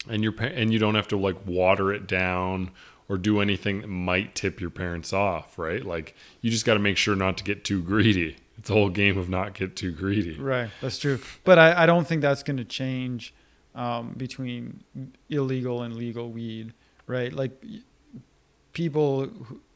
[0.09, 2.71] and your pa- and you don't have to like water it down
[3.11, 5.85] or do anything that might tip your parents off, right?
[5.85, 8.39] Like you just got to make sure not to get too greedy.
[8.57, 10.39] It's a whole game of not get too greedy.
[10.39, 11.21] Right, that's true.
[11.45, 13.35] But I, I don't think that's going to change
[13.75, 14.83] um, between
[15.29, 16.73] illegal and legal weed,
[17.07, 17.31] right?
[17.31, 17.63] Like
[18.73, 19.29] people,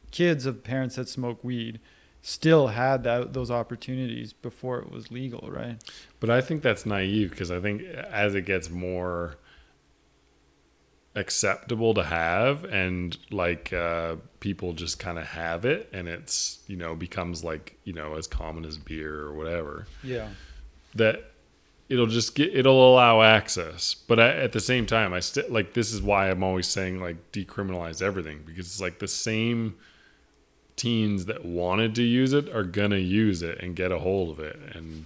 [0.09, 1.79] kids of parents that smoke weed,
[2.21, 5.77] still had that those opportunities before it was legal, right?
[6.19, 9.35] But I think that's naive because I think as it gets more
[11.15, 16.77] acceptable to have and like uh, people just kind of have it and it's you
[16.77, 20.29] know becomes like you know as common as beer or whatever Yeah.
[20.95, 21.31] that
[21.89, 25.73] it'll just get it'll allow access but I, at the same time i still like
[25.73, 29.75] this is why i'm always saying like decriminalize everything because it's like the same
[30.79, 34.39] teens that wanted to use it are gonna use it and get a hold of
[34.39, 34.57] it.
[34.73, 35.05] And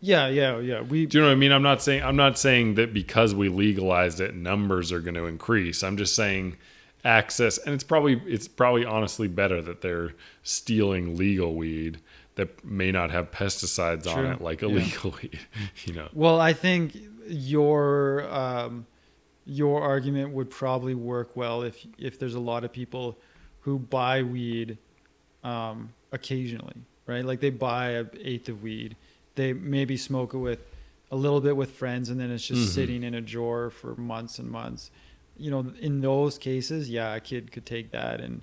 [0.00, 0.80] Yeah, yeah, yeah.
[0.80, 1.52] We do you know what i mean?
[1.52, 5.26] I'm not saying i'm not saying that because we legalized it numbers are going to
[5.26, 5.82] increase.
[5.82, 6.56] I'm just saying
[7.04, 10.12] access and it's probably it's probably honestly better that they're
[10.44, 11.98] stealing legal weed
[12.36, 14.68] that may not have pesticides on it like Yeah.
[14.68, 15.38] illegal weed
[15.84, 16.08] you know?
[16.12, 16.96] Well, I think
[17.26, 18.86] your um,
[19.44, 23.18] your argument would probably work well if if there's a lot of people
[23.60, 24.78] who buy weed
[25.44, 26.76] um, occasionally,
[27.06, 27.24] right?
[27.24, 28.96] Like they buy an eighth of weed,
[29.34, 30.60] they maybe smoke it with
[31.10, 32.74] a little bit with friends and then it's just Mhm.
[32.74, 34.90] sitting in a drawer for months and months.
[35.36, 38.42] You know, in those cases, yeah, a kid could take that and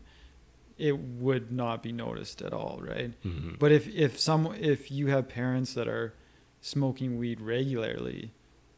[0.77, 3.11] it would not be noticed at all, right?
[3.23, 3.57] Mhm.
[3.59, 6.13] But if if some if you have parents that are
[6.61, 8.31] smoking weed regularly,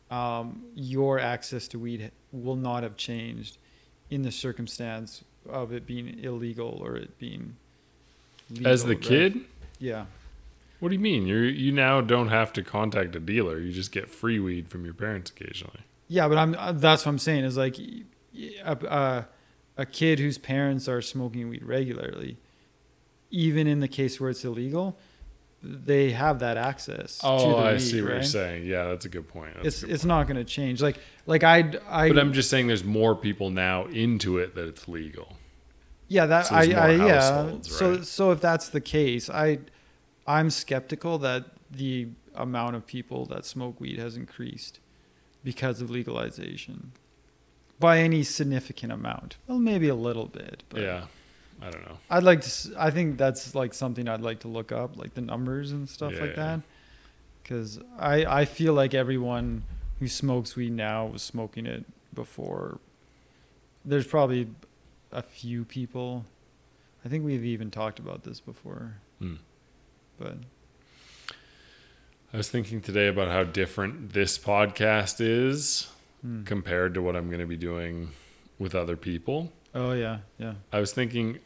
[0.09, 3.57] um, your access to weed will not have changed
[4.09, 7.55] in the circumstance of it being illegal or it being
[8.65, 9.01] As the right?
[9.01, 9.39] kid,
[9.79, 10.05] Yeah.
[10.79, 11.25] what do you mean?
[11.27, 13.59] You you now don't have to contact a dealer.
[13.59, 15.81] You just get free weed from your parents occasionally.
[16.07, 17.77] Yeah, but I'm uh, that's what I'm saying is like
[18.65, 22.37] a kid whose parents are smoking weed regularly,
[23.29, 24.97] even in the case where it's illegal,
[25.63, 27.19] they have that access.
[27.23, 28.65] Oh, I weed, see what you're saying.
[28.65, 29.53] Yeah, that's a good point.
[29.55, 30.81] That's It's good it's not going to change.
[30.81, 34.67] Like like I I But I'm just saying there's more people now into it that
[34.67, 35.37] it's legal.
[36.11, 37.21] Yeah that so I, I yeah.
[37.21, 39.59] households, So so if that's the case, I
[40.27, 44.79] I'm skeptical that the amount of people that smoke weed has increased
[45.43, 46.91] because of legalization
[47.79, 49.37] by any significant amount.
[49.47, 51.05] Well, maybe a little bit, but yeah.
[51.61, 51.97] I don't know.
[52.09, 52.73] I'd like to.
[52.77, 56.13] I think that's like something I'd like to look up, like the numbers and stuff
[56.13, 56.45] Yeah, like yeah.
[56.57, 56.59] that.
[57.41, 59.63] Because I I feel like everyone
[59.99, 62.79] who smokes weed now was smoking it before.
[63.85, 64.47] There's probably
[65.11, 66.25] a few people.
[67.05, 69.35] I think we've even talked about this before, Hmm.
[70.19, 70.37] but
[72.33, 75.89] I was thinking today about how different this podcast is
[76.21, 76.43] hmm.
[76.43, 78.09] compared to what I'm going to be doing
[78.59, 79.51] with other people.
[79.73, 81.39] oh yeah, yeah, I was thinking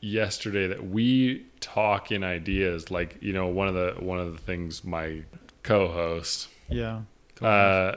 [0.00, 4.38] yesterday that we talk in ideas like you know one of the one of the
[4.38, 5.22] things my
[5.62, 7.00] co-host yeah.
[7.42, 7.92] uh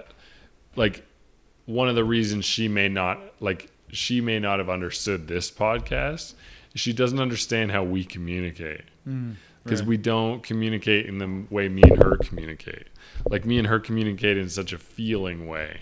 [0.76, 1.06] like
[1.70, 6.34] one of the reasons she may not like she may not have understood this podcast
[6.76, 9.90] she doesn't understand how we communicate Mm, because right.
[9.90, 12.88] we don't communicate in the way me and her communicate.
[13.30, 15.82] Like me and her communicate in such a feeling way.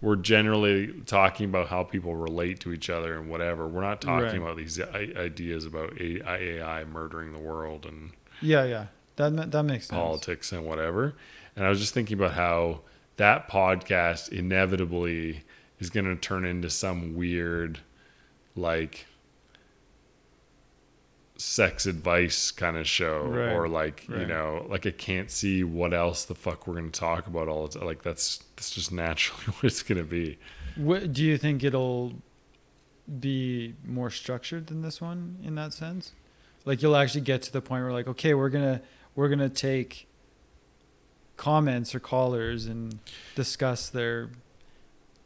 [0.00, 3.66] We're generally talking about how people relate to each other and whatever.
[3.66, 4.42] We're not talking Right.
[4.42, 8.10] about these ideas about AI murdering the world and
[8.40, 8.86] yeah, yeah.
[9.16, 9.98] That that makes sense.
[9.98, 11.14] politics and whatever.
[11.56, 12.82] And I was just thinking about how
[13.18, 15.44] that podcast inevitably
[15.78, 17.78] is going to turn into some weird,
[18.56, 19.06] like,
[21.36, 25.94] sex advice kind of show Right, or like you know like i can't see what
[25.94, 28.90] else the fuck we're going to talk about all the time like that's that's just
[28.90, 30.36] naturally what it's going to be
[30.74, 32.14] What, do you think it'll
[33.20, 36.12] be more structured than this one in that sense?
[36.64, 38.82] Like you'll actually get to the point where like, okay, we're gonna
[39.14, 40.07] we're gonna take
[41.38, 43.00] comments or callers and
[43.34, 44.28] discuss their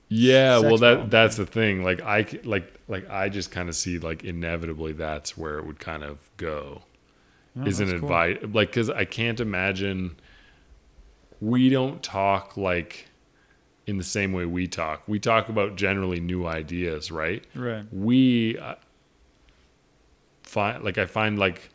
[0.09, 1.11] Yeah, well that bomb.
[1.11, 1.83] that's the thing.
[1.83, 5.81] Like i like like I just kind of see like inevitably that's where it would
[5.81, 6.83] kind of go.
[7.57, 8.09] Oh, is an that's cool.
[8.09, 10.17] advice like cuz I can't imagine
[11.41, 13.09] we don't talk like
[13.87, 15.03] in the same way we talk.
[15.09, 17.45] We talk about generally new ideas, right?
[17.55, 17.85] Right.
[17.93, 18.77] we uh,
[20.45, 21.71] find like I find like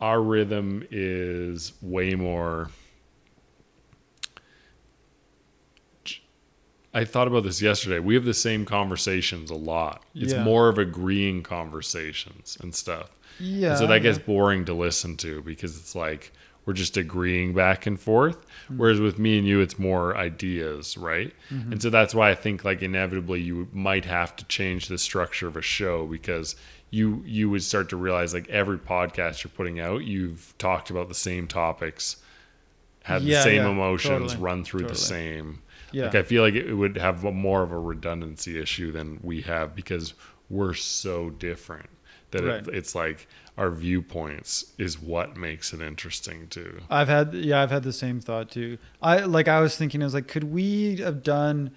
[0.00, 2.70] our rhythm is way more.
[6.94, 7.98] I thought about this yesterday.
[7.98, 10.02] We have the same conversations a lot.
[10.14, 10.42] It's Yeah.
[10.42, 13.10] more of agreeing conversations and stuff.
[13.38, 13.70] Yeah.
[13.70, 16.32] And so that gets boring to listen to because it's like
[16.64, 18.46] we're just agreeing back and forth.
[18.68, 18.78] Hmm.
[18.78, 21.32] Whereas with me and you, it's more ideas, right?
[21.50, 21.72] Mm-hmm.
[21.72, 25.46] And so that's why I think like inevitably you might have to change the structure
[25.48, 26.56] of a show because
[26.90, 31.08] you you would start to realize like every podcast you're putting out, you've talked about
[31.08, 32.16] the same topics,
[33.02, 35.62] had the same yeah, emotions, totally, run through the same.
[35.92, 36.06] yeah.
[36.06, 39.74] Like I feel like it would have more of a redundancy issue than we have
[39.74, 40.14] because
[40.48, 41.88] we're so different
[42.30, 43.26] that it, it's like
[43.56, 46.80] our viewpoints is what makes it interesting too.
[46.90, 48.78] I've had yeah, I've had the same thought too.
[49.02, 51.72] I like I was thinking I was like, could we have done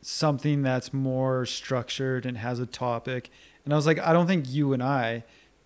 [0.00, 3.30] something that's more structured and has a topic?
[3.68, 5.24] And I was like, I don't think you and I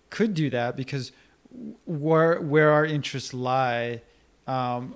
[0.09, 1.13] could do that because
[1.85, 4.01] where where our interests lie,
[4.45, 4.95] um,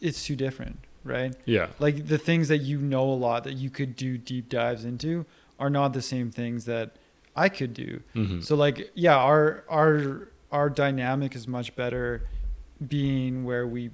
[0.00, 1.32] it's too different, right?
[1.44, 1.68] Yeah.
[1.78, 5.26] Like the things that you know a lot that you could do deep dives into
[5.60, 6.96] are not the same things that
[7.36, 8.00] I could do.
[8.16, 8.42] Mhm.
[8.42, 12.26] So like yeah, our our our dynamic is much better
[12.84, 13.90] being where we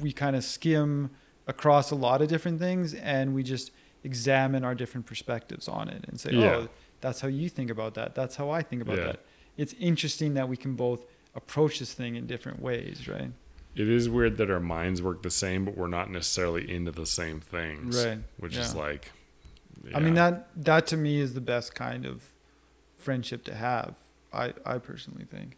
[0.00, 1.10] we kind of skim
[1.46, 3.70] across a lot of different things and we just
[4.02, 6.54] examine our different perspectives on it and say, Yeah.
[6.56, 6.68] "Oh,
[7.02, 8.14] that's how you think about that.
[8.14, 9.04] That's how I think about Yeah.
[9.04, 9.20] that."
[9.58, 13.30] It's interesting that we can both approach this thing in different ways, right?
[13.74, 17.06] It is weird that our minds work the same, but we're not necessarily into the
[17.06, 18.02] same things.
[18.04, 18.18] Right.
[18.38, 18.80] Which is Yeah.
[18.80, 19.12] like
[19.94, 22.22] I mean that that to me is the best kind of
[22.96, 23.96] friendship to have.
[24.32, 25.56] I I personally think.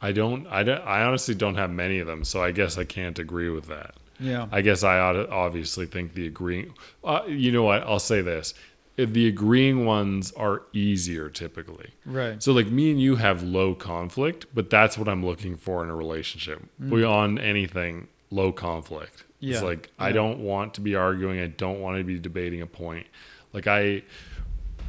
[0.00, 2.84] I don't, I don't, I honestly don't have many of them, so I guess I
[2.84, 3.94] can't agree with that.
[4.20, 4.46] Yeah.
[4.52, 6.74] I guess I ought to obviously think the agreeing.
[7.02, 7.82] Uh, you know what?
[7.84, 8.52] I'll say this:
[8.96, 11.90] the agreeing ones are easier typically.
[12.06, 12.42] right.
[12.42, 15.90] So like me and you have low conflict, but that's what I'm looking for in
[15.90, 16.62] a relationship.
[16.80, 16.90] Mm.
[16.90, 19.24] Beyond anything, low conflict.
[19.40, 19.54] Yeah.
[19.54, 21.40] It's like I don't want to be arguing.
[21.40, 23.06] I don't want to be debating a point.
[23.52, 24.02] Like I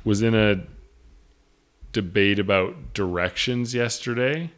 [0.05, 0.64] was in a
[1.91, 4.51] debate about directions yesterday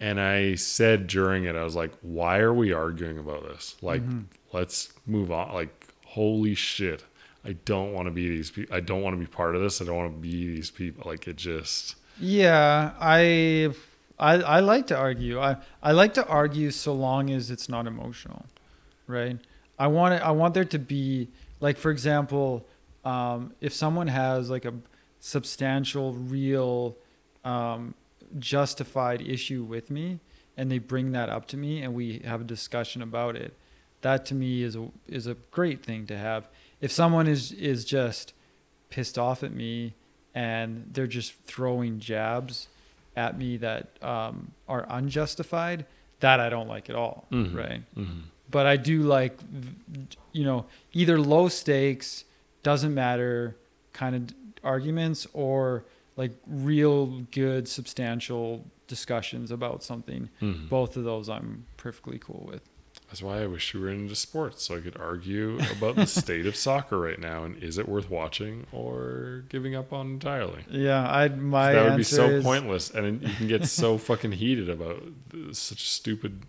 [0.00, 3.76] and I said during it I was like, "Why are we arguing about this?
[3.82, 4.22] Like mm-hmm.
[4.52, 5.52] let's move on.
[5.52, 7.04] Like holy shit.
[7.44, 8.74] I don't want to be these people.
[8.74, 9.80] I don't want to be part of this.
[9.80, 11.10] I don't want to be these people.
[11.10, 13.70] Like it just Yeah, I,
[14.18, 15.40] I I like to argue.
[15.40, 18.46] I I like to argue so long as it's not emotional,
[19.06, 19.38] right?
[19.78, 20.22] I want it.
[20.22, 21.28] I want there to be
[21.60, 22.66] like, for example,
[23.04, 24.74] um, if someone has like a
[25.18, 26.96] substantial, real,
[27.44, 27.94] um,
[28.38, 30.20] justified issue with me,
[30.56, 33.56] and they bring that up to me, and we have a discussion about it,
[34.02, 36.48] that to me is a is a great thing to have.
[36.82, 38.34] If someone is is just
[38.90, 39.94] pissed off at me
[40.34, 42.68] and they're just throwing jabs
[43.16, 45.86] at me that um, are unjustified,
[46.20, 47.54] that I don't like at all, Mhm.
[47.54, 47.82] right?
[47.96, 48.22] mhm.
[48.50, 49.38] But I do like,
[50.32, 52.24] you know, either low stakes,
[52.62, 53.56] doesn't matter
[53.94, 54.22] kind of
[54.64, 55.84] arguments or
[56.16, 60.28] like real good, substantial discussions about something.
[60.42, 60.68] Mhm.
[60.68, 62.68] Both of those I'm perfectly cool with.
[63.12, 66.46] That's why I wish we were into sports so I could argue about the state
[66.46, 70.64] of soccer right now and is it worth watching or giving up on entirely.
[70.70, 74.32] Yeah, I'd my that would be so is- pointless, and you can get so fucking
[74.32, 75.02] heated about
[75.52, 76.44] such stupid,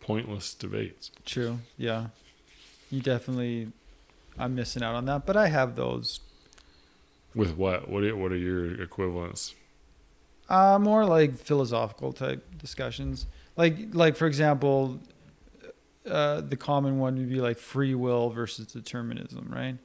[0.00, 1.12] pointless debates.
[1.24, 1.60] True.
[1.76, 2.08] Yeah.
[2.90, 3.70] You definitely
[4.36, 6.18] I'm missing out on that, but I have those
[7.32, 7.88] With what?
[7.88, 9.54] What are, what are your equivalents?
[10.48, 13.26] uh more like philosophical type discussions.
[13.56, 14.98] Like like for example,
[16.08, 19.76] uh the common one would be like free will versus determinism, right?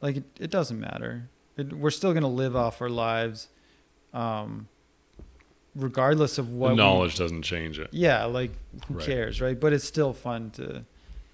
[0.00, 1.28] Like it, it doesn't matter.
[1.56, 3.48] It, we're still going to live off our lives
[4.12, 4.68] um
[5.74, 7.88] regardless of what the we- knowledge doesn't change it.
[7.92, 8.52] yeah, like
[8.86, 9.06] who Right.
[9.06, 9.58] cares, right?
[9.58, 10.84] But it's still fun to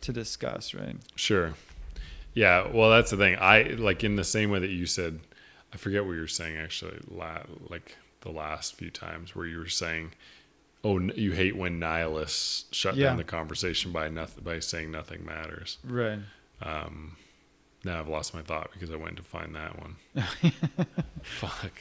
[0.03, 0.97] to discuss, right?
[1.15, 1.53] Sure.
[2.33, 2.69] Yeah.
[2.73, 3.37] Well, that's the thing.
[3.39, 5.21] I like in the same way that you said.
[5.73, 6.99] I forget what you were saying actually.
[7.11, 10.13] La- like the last few times where you were saying,
[10.83, 13.09] "Oh, you hate when nihilists shut Yeah.
[13.09, 16.19] down the conversation by nothing by saying nothing matters." Right.
[16.63, 17.17] Um,
[17.85, 19.97] now I've lost my thought because I went to find that one.
[21.23, 21.73] Fuck.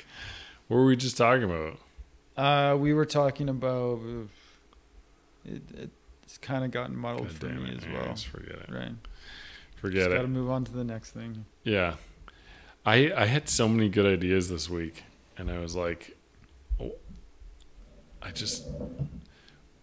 [0.67, 1.77] What were we just talking about?
[2.37, 3.99] Uh, we were talking about
[5.45, 5.89] it,
[6.23, 7.77] it's kind of gotten muddled God for me it.
[7.83, 8.05] as well.
[8.13, 8.69] just forget it.
[8.69, 8.91] Right.
[9.77, 10.15] Forget Just it.
[10.15, 11.45] got to move on to the next thing.
[11.63, 11.95] Yeah.
[12.85, 15.03] I I had so many good ideas this week
[15.37, 16.17] and I was like
[18.21, 18.65] I just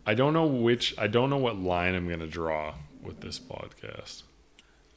[0.07, 3.39] I don't know which I don't know what line I'm going to draw with this
[3.39, 4.23] podcast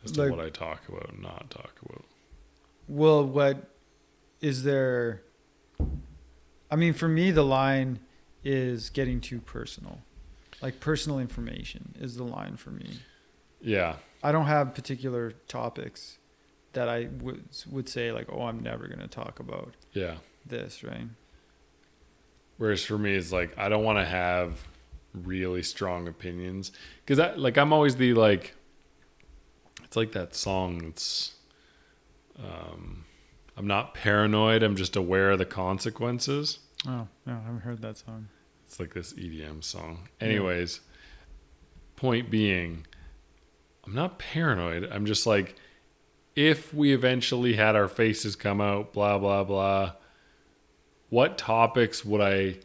[0.03, 2.05] as to Like- what I talk about and not talk about.
[2.87, 3.69] Well, what
[4.41, 5.21] is there?
[6.71, 7.99] I mean, for me, the line
[8.43, 9.99] is getting too personal.
[10.61, 12.99] Like personal information is the line for me.
[13.61, 13.95] Yeah.
[14.23, 16.17] I don't have particular topics
[16.73, 20.15] that I would would say like, oh, I'm never going to talk about Yeah.
[20.45, 21.07] this, right?
[22.59, 24.67] Whereas for me, it's like I don't want to have
[25.13, 26.71] really strong opinions
[27.03, 28.53] because I like I'm always the like.
[29.83, 30.83] It's like that song.
[30.85, 31.33] It's,
[32.37, 33.05] um,
[33.57, 34.61] I'm not paranoid.
[34.61, 36.59] I'm just aware of the consequences.
[36.87, 38.27] Oh, no, I haven't heard that song.
[38.67, 40.07] It's like this EDM song.
[40.21, 40.81] Anyways,
[41.95, 42.85] point being,
[43.83, 44.87] I'm not paranoid.
[44.91, 45.55] I'm just like,
[46.35, 49.93] if we eventually had our faces come out, blah, blah, blah,
[51.09, 52.55] what topics would I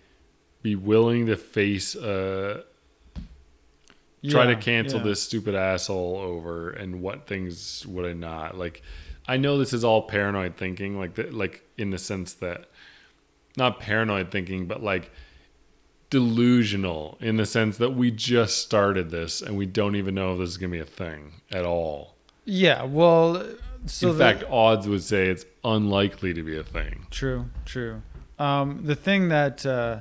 [0.63, 2.63] be willing to face, uh,
[4.29, 5.05] try to cancel yeah.
[5.05, 8.57] this stupid asshole over, and what things would I not?
[8.57, 8.83] Like,
[9.27, 12.67] I know this is all paranoid thinking, like, the, like in the sense that,
[13.57, 15.11] not paranoid thinking, but like,
[16.11, 20.39] delusional in the sense that we just started this and we don't even know if
[20.39, 22.15] this is going to be a thing at all.
[22.45, 23.45] Yeah, well,
[23.87, 27.07] so in the- fact, odds would say it's unlikely to be a thing.
[27.11, 28.03] True, true.
[28.39, 30.01] Um, the thing that uh,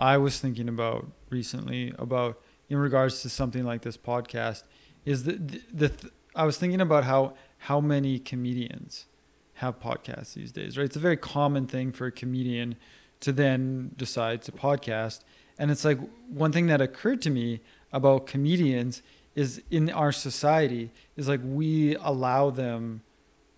[0.00, 4.64] I was thinking about recently, about in regards to something like this podcast,
[5.04, 9.06] is that the, the th- I was thinking about how how many comedians
[9.54, 10.84] have podcasts these days, right?
[10.84, 12.76] It's a very common thing for a comedian
[13.20, 15.20] to then decide to podcast,
[15.58, 15.98] and it's like
[16.28, 17.60] one thing that occurred to me
[17.92, 19.02] about comedians
[19.34, 23.02] is in our society is like we allow them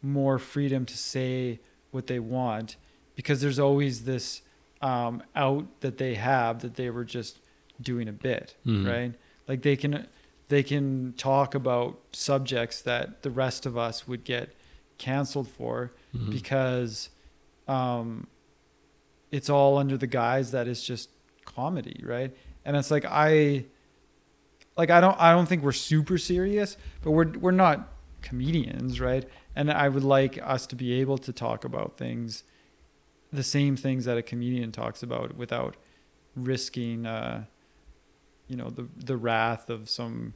[0.01, 1.59] more freedom to say
[1.91, 2.77] what they want
[3.17, 4.43] because there's always this
[4.83, 7.41] um, out that they have that they were just
[7.81, 8.87] doing a bit, Mhm.
[8.87, 9.15] right?
[9.49, 10.07] Like they can
[10.49, 14.55] they can talk about subjects that the rest of us would get
[14.99, 16.31] canceled for Mhm.
[16.31, 17.11] because
[17.67, 18.29] um,
[19.33, 21.11] it's all under the guise that it's just
[21.45, 22.33] comedy, right?
[22.65, 23.65] And it's like I
[24.77, 27.93] like I don't I don't think we're super serious, but we're we're not
[28.23, 29.25] comedians, right?
[29.55, 32.45] And I would like us to be able to talk about things
[33.37, 35.77] the same things that a comedian talks about without
[36.35, 37.45] risking uh
[38.49, 40.35] you know the the wrath of some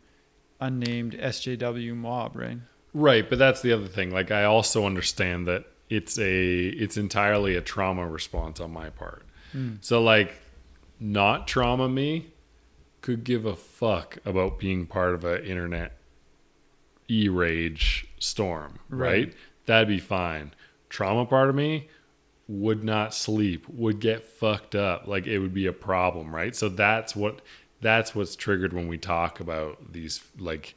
[0.61, 2.59] unnamed SJW mob, right?
[2.93, 4.11] Right, but that's the other thing.
[4.11, 9.25] Like I also understand that it's a it's entirely a trauma response on my part.
[9.55, 9.79] Mm.
[9.81, 10.35] So like
[10.99, 12.29] not trauma me
[13.01, 15.97] could give a fuck about being part of an internet
[17.09, 19.27] e-rage storm, right?
[19.27, 19.35] Right.
[19.67, 20.53] That'd be fine.
[20.89, 21.89] Trauma part of me
[22.51, 25.07] would not sleep, would get fucked up.
[25.07, 26.55] Like it would be a problem, right?
[26.55, 27.41] So that's what
[27.81, 30.75] that's what's triggered when we talk about these like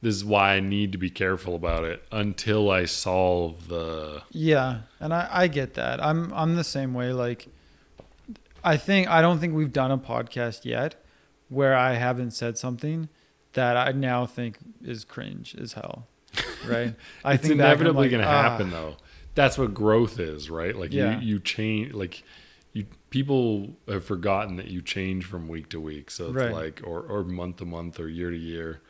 [0.00, 4.80] this is why I need to be careful about it until I solve the Yeah,
[4.98, 6.02] and I, I get that.
[6.02, 7.12] I'm I'm the same way.
[7.12, 7.48] Like,
[8.64, 10.94] I think I don't think we've done a podcast yet
[11.50, 13.10] where I haven't said something
[13.52, 16.06] that I now think is cringe as hell.
[16.66, 16.94] Right?
[17.24, 18.96] I it's think inevitably like, going to ah, happen though.
[19.40, 20.76] That's what growth is, right?
[20.76, 21.18] Like Yeah.
[21.20, 22.22] you you change like
[22.72, 26.10] you people have forgotten that you change from week to week.
[26.10, 26.52] So it's Right.
[26.52, 28.80] like or or month to month or year to year.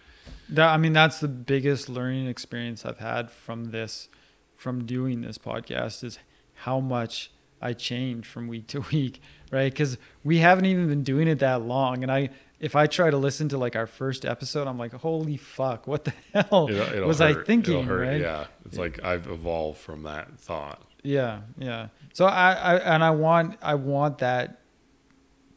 [0.49, 4.09] That I mean, that's the biggest learning experience I've had from this,
[4.57, 6.19] from doing this podcast is
[6.67, 7.31] how much
[7.63, 9.21] I change from week to week,
[9.51, 9.73] right?
[9.73, 12.31] Because we haven't even been doing it that long, and I,
[12.61, 16.05] if I try to listen to like our first episode, I'm like, holy fuck, what
[16.05, 18.21] the hell It'll- it'll was I thinking, hurt, right?
[18.21, 18.47] Yeah.
[18.67, 20.83] It's like I've evolved from that thought.
[21.03, 21.89] Yeah, yeah.
[22.13, 24.61] So I, I and I want I want that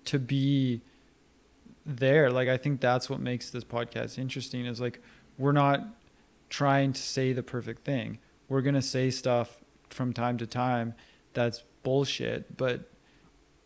[0.05, 0.81] to be
[1.85, 2.31] there.
[2.31, 5.01] Like I think that's what makes this podcast interesting is like
[5.37, 5.83] we're not
[6.49, 8.19] trying to say the perfect thing.
[8.47, 10.93] We're going to say stuff from time to time
[11.33, 12.89] that's bullshit, but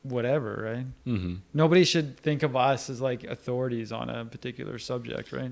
[0.10, 0.86] whatever, right?
[1.06, 1.36] Mm-hmm.
[1.54, 5.52] Nobody should think of us as like authorities on a particular subject, right?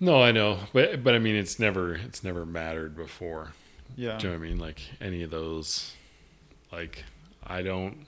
[0.00, 3.52] No, I know, but but I mean, it's never it's never mattered before.
[3.96, 4.18] Yeah.
[4.18, 4.58] Do you know what I mean?
[4.58, 5.92] Like any of those,
[6.72, 7.04] like
[7.46, 8.06] I don't.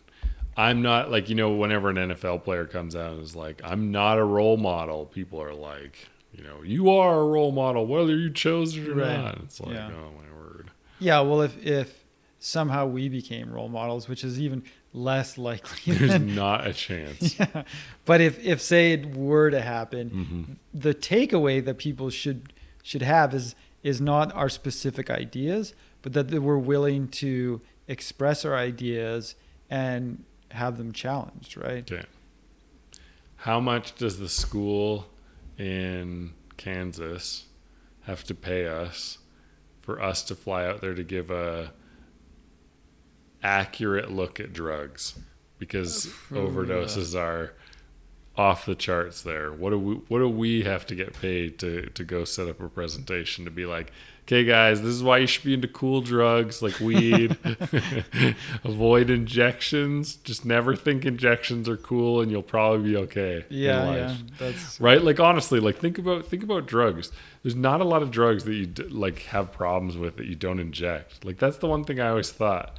[0.57, 1.51] I'm not like you know.
[1.53, 5.41] Whenever an NFL player comes out and is like, "I'm not a role model," people
[5.43, 9.19] are like, you know, "You are a role model, whether you chose it or Right.
[9.19, 9.91] not." It's like, Yeah.
[9.93, 10.71] oh my word.
[10.99, 12.05] Yeah, well if if
[12.39, 14.63] somehow we became role models, which is even
[14.97, 17.39] less likely There's than not a chance.
[17.39, 17.65] Yeah.
[18.05, 20.43] But if if say it were to happen, hmm
[20.75, 26.31] the takeaway that people should should have is is not our specific ideas, but that
[26.31, 29.37] we're willing to express our ideas
[29.71, 31.91] and have them challenged, right?
[31.91, 32.05] Okay.
[33.37, 35.07] How much does the school
[35.59, 37.47] in Kansas
[38.03, 39.19] have to pay us
[39.83, 41.73] for us to fly out there to give a
[43.43, 45.15] accurate look at drugs?
[45.59, 47.53] Because overdoses are
[48.37, 49.51] off the charts there.
[49.53, 52.61] What do we what do we have to get paid to to go set up
[52.61, 53.91] a presentation to be like,
[54.25, 57.39] okay guys, this is why you should be into cool drugs like weed.
[58.65, 60.17] Avoid injections.
[60.17, 63.37] Just never think injections are cool and you'll probably be okay.
[63.39, 63.97] in Yeah, life.
[63.97, 64.17] yeah.
[64.39, 65.03] That's Right?
[65.03, 67.13] Like honestly, like think about think about drugs.
[67.43, 70.35] There's not a lot of drugs that you d- like have problems with that you
[70.35, 71.25] don't inject.
[71.25, 72.77] Like that's the one thing I always thought.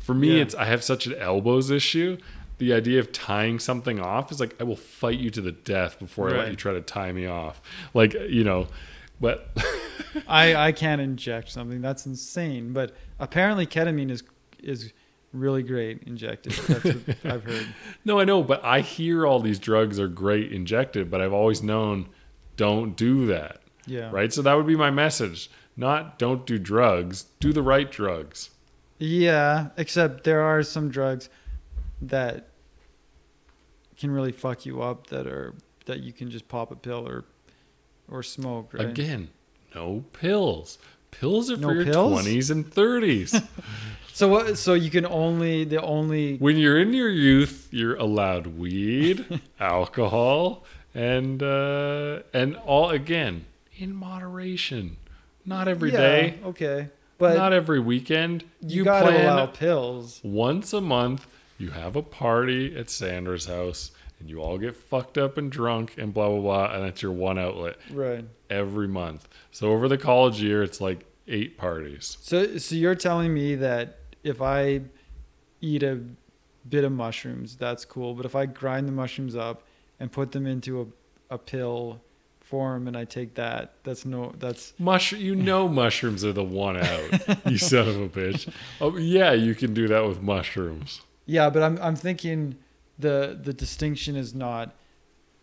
[0.00, 0.42] For me, Yeah.
[0.42, 2.18] it's I have such an elbows issue.
[2.58, 5.98] The idea of tying something off is like I will fight you to the death
[5.98, 7.62] before I let you try to tie me off.
[7.94, 8.66] Like you know,
[9.20, 9.48] but
[10.28, 11.80] I I can't inject something.
[11.80, 12.72] That's insane.
[12.72, 14.22] But apparently ketamine is
[14.62, 14.92] is
[15.32, 16.52] really great injected.
[16.52, 17.66] That's what I've heard.
[18.04, 18.42] no, I know.
[18.42, 22.08] But I hear all these drugs are great injected, but I've always known
[22.56, 23.60] don't do that.
[23.86, 24.10] Yeah.
[24.10, 24.32] Right.
[24.32, 25.50] So that would be my message.
[25.76, 27.24] Not don't do drugs.
[27.40, 28.50] Do the right drugs.
[29.00, 31.28] Yeah, except there are some drugs
[32.02, 32.48] that
[33.98, 35.54] can really fuck you up that are
[35.86, 37.24] that you can just pop a pill or
[38.08, 38.86] or smoke, right?
[38.86, 39.30] Again,
[39.74, 40.78] no pills.
[41.10, 43.40] Pills are No for your twenties and thirties.
[44.12, 48.48] So what so you can only the only when you're in your youth, you're allowed
[48.48, 53.46] weed, alcohol, and uh, and all again
[53.78, 54.96] in moderation.
[55.46, 56.88] Not every Yeah, day, Okay.
[57.20, 58.42] But not every weekend.
[58.60, 60.20] you, You, gotta plan allow pills.
[60.24, 61.26] once a month.
[61.58, 65.94] You have a party at Sandra's house, and you all get fucked up and drunk
[65.98, 68.24] and blah blah blah, and that's your one outlet Right.
[68.48, 69.28] every month.
[69.52, 72.16] So over the college year, it's like eight parties.
[72.22, 74.80] So so you're telling me that if I
[75.60, 76.00] eat a
[76.68, 78.14] bit of mushrooms, that's cool.
[78.14, 79.62] But if I grind the mushrooms up
[79.98, 80.80] and put them into
[81.30, 82.00] a, a pill
[82.50, 86.76] form and I take that, that's no, that's Mushroom, you know, mushrooms are the one
[86.76, 87.46] out.
[87.50, 88.52] you son of a bitch.
[88.80, 91.00] Oh yeah, you can do that with mushrooms.
[91.26, 91.48] yeah.
[91.50, 92.56] But I'm I'm thinking
[92.98, 94.74] the the distinction is not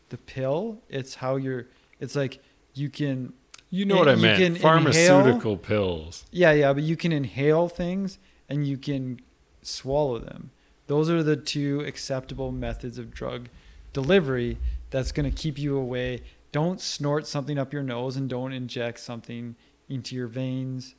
[0.10, 0.82] the pill.
[0.90, 1.66] It's how you're.
[2.00, 2.40] It's like
[2.74, 3.34] you can
[3.70, 4.58] You know what eh, I you meant?
[4.60, 6.26] Pharmaceutical pills.
[6.32, 9.20] Yeah, yeah, but you can inhale things and you can
[9.62, 10.52] swallow them.
[10.88, 13.50] Those are the two acceptable methods of drug
[13.94, 14.58] delivery
[14.90, 16.22] that's going to keep you away.
[16.52, 19.56] Don't snort something up your nose and don't inject something
[19.90, 20.96] into your veins.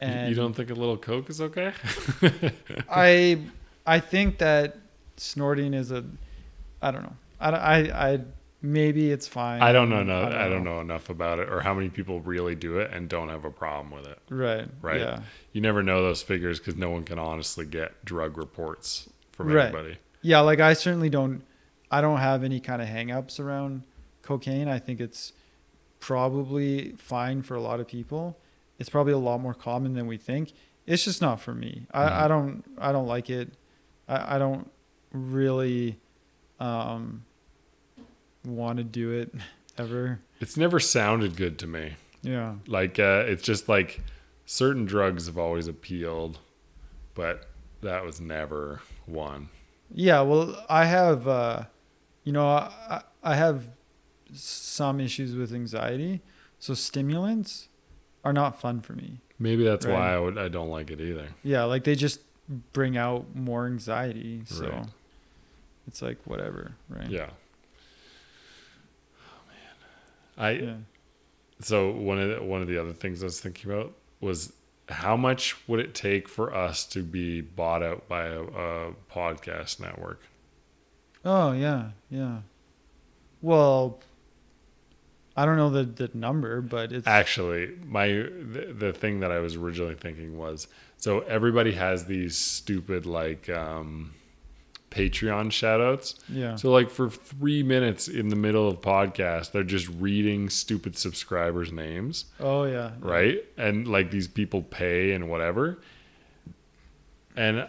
[0.00, 1.72] You- And you don't think a little coke is okay?
[2.88, 3.40] I
[3.86, 4.76] I think that
[5.16, 6.04] snorting is a
[6.82, 7.16] I don't know.
[7.40, 7.76] I I,
[8.12, 8.20] I
[8.62, 9.62] maybe it's fine.
[9.62, 10.02] I don't know.
[10.02, 13.08] No, I don't know enough about it, or how many people really do it and
[13.08, 14.18] don't have a problem with it.
[14.30, 14.68] Right.
[14.80, 15.00] Right.
[15.00, 15.20] Yeah.
[15.52, 19.66] You never know those figures because no one can honestly get drug reports from Right.
[19.66, 19.96] anybody.
[20.22, 21.42] Yeah, like I certainly don't
[21.90, 23.82] I don't have any kind of hangups around
[24.30, 24.68] cocaine.
[24.68, 25.32] I think it's
[25.98, 28.38] probably fine for a lot of people.
[28.78, 30.52] It's probably a lot more common than we think.
[30.86, 31.86] It's just not for me.
[31.92, 32.12] I, Mhm.
[32.24, 33.48] I don't I don't like it.
[34.08, 34.70] I, I don't
[35.12, 35.98] really
[36.60, 37.24] um
[38.44, 39.34] want to do it
[39.78, 40.20] ever.
[40.40, 41.94] It's never sounded good to me.
[42.22, 42.54] Yeah.
[42.66, 44.00] Like uh, it's just like
[44.46, 46.38] certain drugs have always appealed,
[47.14, 47.48] but
[47.82, 49.48] that was never one.
[49.92, 51.64] Yeah, well, I have, uh,
[52.24, 53.66] you know, I, I have
[54.32, 56.20] some issues with anxiety,
[56.58, 57.68] so stimulants
[58.24, 59.18] are not fun for me.
[59.38, 61.28] Maybe that's why I would I don't like it either.
[61.42, 62.20] Yeah, like they just
[62.72, 64.86] bring out more anxiety, so Right.
[65.86, 67.08] it's like whatever, right?
[67.08, 67.30] Yeah.
[69.16, 70.44] Oh man.
[70.46, 70.74] I Yeah.
[71.60, 74.52] so one of the, one of the other things I was thinking about was
[74.88, 79.80] how much would it take for us to be bought out by a, a podcast
[79.80, 80.20] network?
[81.24, 82.38] Oh yeah, yeah.
[83.42, 84.00] Well,
[85.36, 89.38] I don't know the the number, but it's Actually, my the, the thing that I
[89.38, 90.66] was originally thinking was
[90.96, 94.12] so everybody has these stupid like um,
[94.90, 96.16] Patreon shoutouts.
[96.28, 96.56] yeah.
[96.56, 101.72] So like for three minutes in the middle of podcast, they're just reading stupid subscribers'
[101.72, 102.26] names.
[102.38, 102.90] oh yeah.
[103.00, 103.42] right?
[103.56, 105.78] And like these people pay and whatever.
[107.36, 107.66] And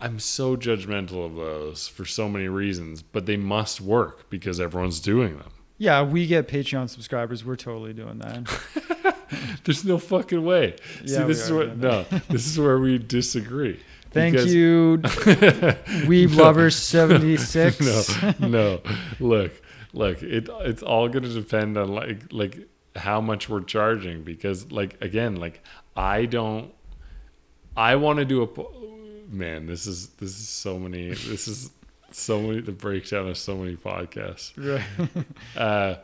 [0.00, 5.00] I'm so judgmental of those for so many reasons, but they must work because everyone's
[5.00, 5.50] doing them.
[5.76, 7.44] Yeah, we get Patreon subscribers.
[7.44, 9.16] We're totally doing that.
[9.64, 10.76] There's no fucking way.
[11.04, 13.80] See, Yeah, we this is what no, this is where we disagree.
[14.10, 14.98] Thank Because- you,
[16.06, 17.80] Weeb Lover seventy six.
[17.80, 18.80] no, no.
[19.18, 19.60] Look,
[19.92, 20.22] look.
[20.22, 24.96] It it's all going to depend on like like how much we're charging because like
[25.02, 25.60] again like
[25.96, 26.72] I don't.
[27.76, 28.48] I want to do a.
[29.28, 31.08] Man, this is this is so many.
[31.08, 31.70] This is
[32.14, 32.60] so many.
[32.60, 34.52] The breakdown of so many podcasts.
[34.56, 35.26] Right.
[35.56, 35.96] Uh,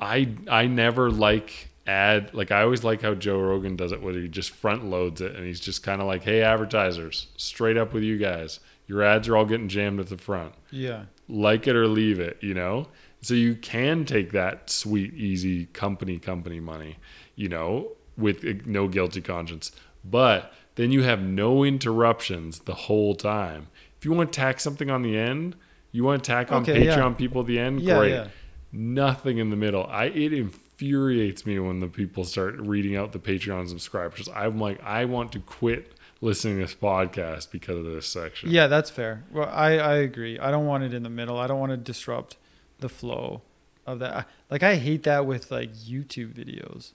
[0.00, 4.14] I I never like ad like I always like how Joe Rogan does it where
[4.14, 7.92] he just front loads it and he's just kind of like hey advertisers straight up
[7.92, 11.04] with you guys your ads are all getting jammed at the front Yeah.
[11.28, 12.88] like it or leave it you know
[13.20, 16.98] so you can take that sweet easy company company money
[17.34, 19.72] you know with uh, no guilty conscience
[20.04, 23.68] but then you have no interruptions the whole time
[23.98, 25.54] if you want to tack something on the end
[25.90, 26.96] you want to tack on Okay, yeah.
[26.96, 28.28] patreon people at the end Yeah, great yeah.
[28.72, 29.84] nothing in the middle.
[29.86, 34.28] I it infuriates me when the people start reading out the Patreon subscribers.
[34.34, 38.50] I'm like, I want to quit listening to this podcast because of this section.
[38.50, 39.24] Yeah, that's fair.
[39.30, 40.38] Well, I, I agree.
[40.38, 41.38] I don't want it in the middle.
[41.38, 42.36] I don't want to disrupt
[42.80, 43.42] the flow
[43.86, 44.26] of that.
[44.50, 46.92] Like I hate that with like YouTube videos,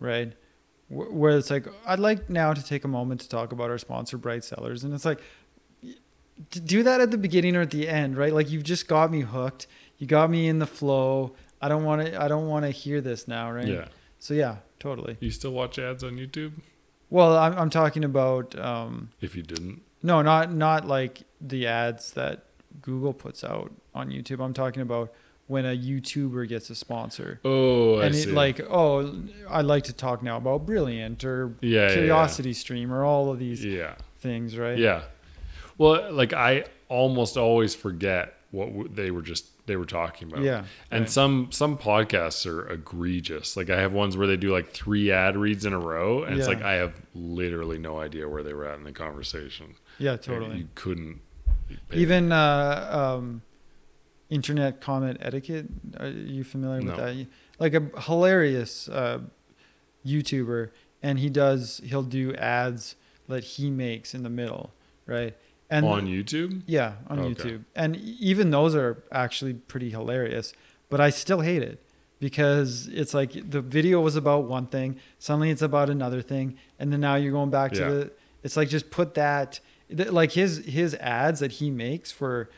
[0.00, 0.32] right?
[0.90, 3.78] Wh- Where it's like I'd like now to take a moment to talk about our
[3.78, 5.20] sponsor Bright Sellers and it's like
[5.82, 5.94] y-
[6.50, 8.34] d- do that at the beginning or at the end, right?
[8.34, 9.66] Like you've just got me hooked.
[9.98, 11.34] You got me in the flow.
[11.62, 13.66] I don't want to I don't want to hear this now, right?
[13.68, 13.88] Yeah.
[14.18, 15.16] So yeah, totally.
[15.20, 16.52] You still watch ads on YouTube?
[17.08, 22.12] Well, I'm I'm talking about um If you didn't, no, not not like the ads
[22.12, 22.44] that
[22.82, 24.42] Google puts out on YouTube.
[24.44, 25.12] I'm talking about
[25.50, 27.40] when a YouTuber gets a sponsor.
[27.44, 28.30] oh, I and it see.
[28.30, 29.12] like, oh,
[29.48, 33.38] I'd like to talk now about Brilliant or yeah, yeah, Curiosity Stream or all of
[33.40, 34.78] these yeah, yeah, things, right?
[34.78, 35.02] yeah.
[35.76, 40.44] Well, like I almost always forget what w- they were just they were talking about.
[40.44, 40.64] Yeah.
[40.90, 41.10] And right.
[41.10, 43.56] some some podcasts are egregious.
[43.56, 46.38] Like I have ones where they do like three ad reads in a row, and
[46.38, 49.74] it's like I have literally no idea where they were at in the conversation.
[49.98, 50.58] yeah, And totally.
[50.58, 51.20] You couldn't
[51.92, 53.42] Even uh, um,
[54.30, 55.66] internet comment etiquette.
[55.98, 56.92] Are you familiar No.
[56.92, 57.26] with that?
[57.58, 59.20] Like a hilarious uh,
[60.06, 60.70] YouTuber,
[61.02, 62.96] and he does he'll do ads
[63.28, 64.72] that he makes in the middle,
[65.06, 65.36] right?
[65.68, 66.62] And on YouTube.
[66.66, 67.30] yeah, on Okay.
[67.50, 67.64] YouTube.
[67.76, 70.52] And even those are actually pretty hilarious,
[70.88, 71.80] but I still hate it
[72.18, 76.92] because it's like the video was about one thing, suddenly it's about another thing, and
[76.92, 77.88] then now you're going back to Yeah.
[77.90, 78.10] the
[78.42, 82.48] it's like just put that like his his ads that he makes for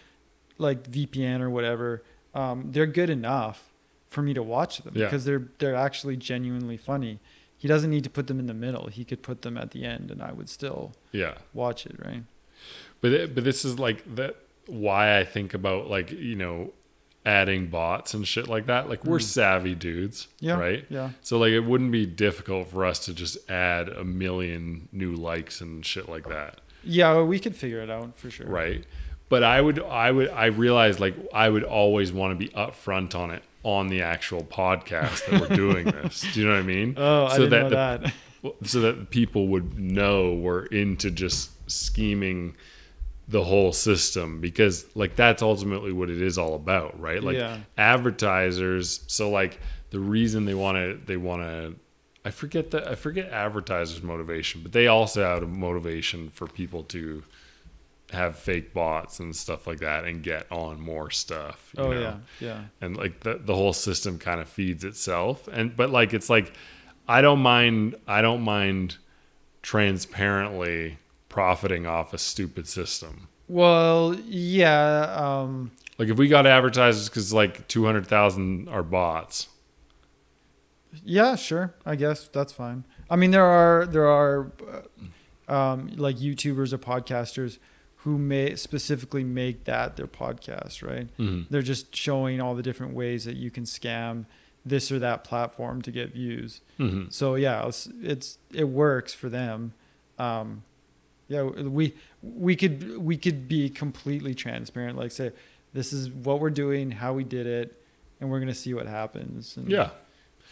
[0.62, 2.02] like VPN or whatever,
[2.34, 3.68] um, they're good enough
[4.09, 5.06] for me to watch them Yeah.
[5.06, 7.18] because they're they're actually genuinely funny.
[7.59, 8.86] He doesn't need to put them in the middle.
[8.89, 11.34] He could put them at the end and I would still Yeah.
[11.55, 12.22] watch it, right?
[13.01, 14.36] But it, but this is like that
[14.66, 16.72] why I think about like you know
[17.24, 18.89] adding bots and shit like that.
[18.89, 20.28] Like we're savvy dudes, Mm.
[20.40, 20.59] Yeah.
[20.59, 20.84] right?
[20.89, 21.10] Yeah.
[21.22, 25.60] So like it wouldn't be difficult for us to just add a million new likes
[25.60, 28.47] and shit like that, Yeah, well, we could figure it out for sure.
[28.48, 28.84] right?
[29.32, 33.14] But I would I would I realized like I would always want to be upfront
[33.14, 36.20] on it on the actual podcast that we're doing this.
[36.34, 36.94] Do you know what I mean?
[36.98, 38.12] Oh, I didn't know the- that.
[38.64, 42.56] So that people would know we're into just scheming
[43.28, 47.59] the whole system because like that's ultimately what it is all about right like Yeah.
[47.78, 49.60] advertisers so like
[49.90, 51.74] the reason they want to they want to
[52.24, 56.82] i forget that i forget advertisers motivation but they also have a motivation for people
[56.84, 57.22] to
[58.12, 62.01] have fake bots and stuff like that and get on more stuff you Oh know?
[62.01, 62.60] yeah, yeah.
[62.80, 66.52] and like the the whole system kind of feeds itself and but like it's like
[67.09, 68.97] i don't mind i don't mind
[69.62, 70.98] transparently
[71.28, 75.14] profiting off a stupid system Well, yeah.
[75.16, 79.48] Um, like if we got advertisers because like 200000 are bots
[81.05, 81.72] yeah, sure.
[81.86, 82.84] I guess that's fine.
[83.09, 84.52] I mean, there are there are
[85.48, 87.56] uh, um, like YouTubers or podcasters
[88.04, 91.08] who may specifically make that their podcast, right?
[91.18, 91.46] Mhm.
[91.50, 94.24] They're just showing all the different ways that you can scam
[94.64, 96.60] this or that platform to get views.
[96.78, 97.12] Mhm.
[97.12, 99.72] So yeah, it's, it's it works for them.
[100.18, 100.62] Um,
[101.28, 104.98] yeah, we we could we could be completely transparent.
[104.98, 105.32] Like say,
[105.72, 107.80] this is what we're doing, how we did it,
[108.20, 109.56] and we're gonna see what happens.
[109.56, 109.90] And yeah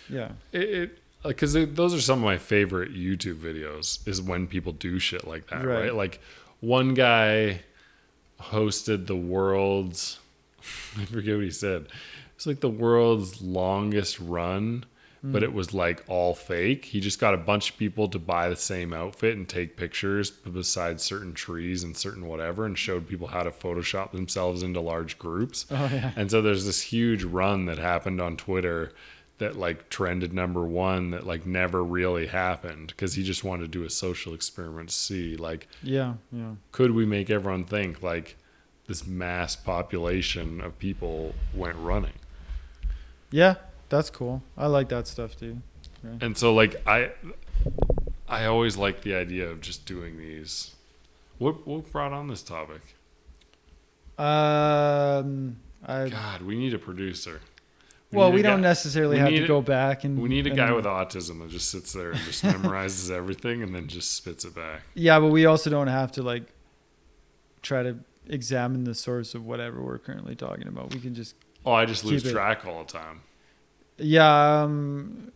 [0.08, 4.72] yeah, it, it because those are some of my favorite YouTube videos is when people
[4.72, 5.82] do shit like that, Right.
[5.82, 5.94] right?
[5.94, 6.20] Like
[6.60, 7.62] one guy
[8.40, 10.18] hosted the world's
[10.98, 11.86] I forget what he said.
[12.36, 14.84] It's like the world's longest run,
[15.22, 16.86] but it was like all fake.
[16.86, 20.30] He just got a bunch of people to buy the same outfit and take pictures
[20.30, 25.18] beside certain trees and certain whatever and showed people how to photoshop themselves into large
[25.18, 25.66] groups.
[25.70, 26.12] Oh yeah.
[26.16, 28.92] And so there's this huge run that happened on Twitter
[29.40, 33.68] that like trended number one that like never really happened because he just wanted to
[33.68, 36.52] do a social experiment to see like yeah, yeah.
[36.72, 38.36] could we make everyone think like
[38.86, 42.12] this mass population of people went running
[43.30, 43.54] Yeah,
[43.88, 44.42] that's cool.
[44.56, 45.58] I like that stuff too.
[46.20, 47.10] and so like i
[48.28, 50.74] i always like the idea of just doing these
[51.38, 52.80] what what brought on this topic
[54.18, 55.56] Um,
[55.86, 57.40] I god we need a producer
[58.12, 60.50] well, we don't guy- necessarily we have to a- go back and we need a
[60.50, 64.14] and- guy with autism that just sits there and just memorizes everything and then just
[64.16, 66.44] spits it back Yeah, but we also don't have to like
[67.62, 67.96] try to
[68.28, 70.92] examine the source of whatever we're currently talking about.
[70.94, 71.34] We can just
[71.66, 73.20] oh i just lose it- track all the time
[74.02, 74.62] yeah.
[74.62, 75.30] Um,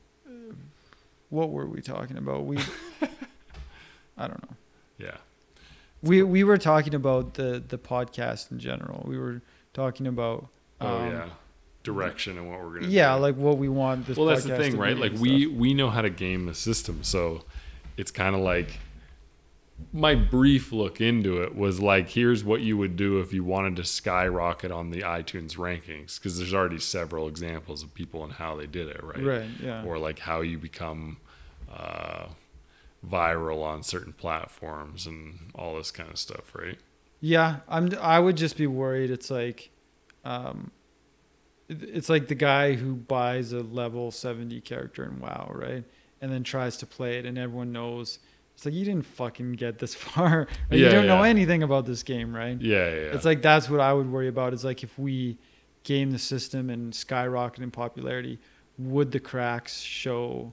[1.29, 2.47] what were we talking about?
[2.47, 2.57] We
[4.17, 4.57] I don't know.
[4.99, 5.17] yeah
[6.03, 9.05] We we were talking about the the podcast in general.
[9.07, 9.43] We were
[9.75, 10.49] talking about
[10.81, 11.29] Oh um, yeah,
[11.85, 12.89] direction and what we're gonna.
[12.89, 13.23] yeah, do.
[13.23, 14.17] like what we want this.
[14.17, 14.97] well, that's the thing, right?
[14.97, 15.57] Like we stuff.
[15.57, 17.45] we know how to game the system, so
[17.97, 18.81] it's kind of like
[19.93, 23.77] my brief look into it was like, here's what you would do if you wanted
[23.77, 28.57] to skyrocket on the iTunes rankings, because there's already several examples of people and how
[28.57, 29.23] they did it, right?
[29.23, 29.51] right.
[29.61, 29.85] Yeah.
[29.85, 31.19] Or like how you become
[31.73, 32.27] uh,
[33.09, 36.79] viral on certain platforms and all this kind of stuff, right?
[37.21, 37.91] Yeah, I'm.
[38.01, 39.11] I would just be worried.
[39.11, 39.71] It's like,
[40.27, 40.71] um,
[41.69, 45.85] it's like the guy who buys a level seventy character in WoW, right,
[46.21, 48.19] and then tries to play it, and everyone knows.
[48.55, 50.47] It's like you didn't fucking get this far.
[50.71, 52.61] or you don't know anything about this game, right?
[52.61, 52.95] Yeah, yeah.
[52.95, 53.01] yeah.
[53.15, 54.53] It's like that's what I would worry about.
[54.53, 55.39] Is like if we
[55.83, 58.39] game the system and skyrocket in popularity,
[58.79, 60.53] would the cracks show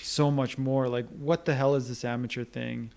[0.00, 0.88] so much more?
[0.88, 2.92] Like, what the hell is this amateur thing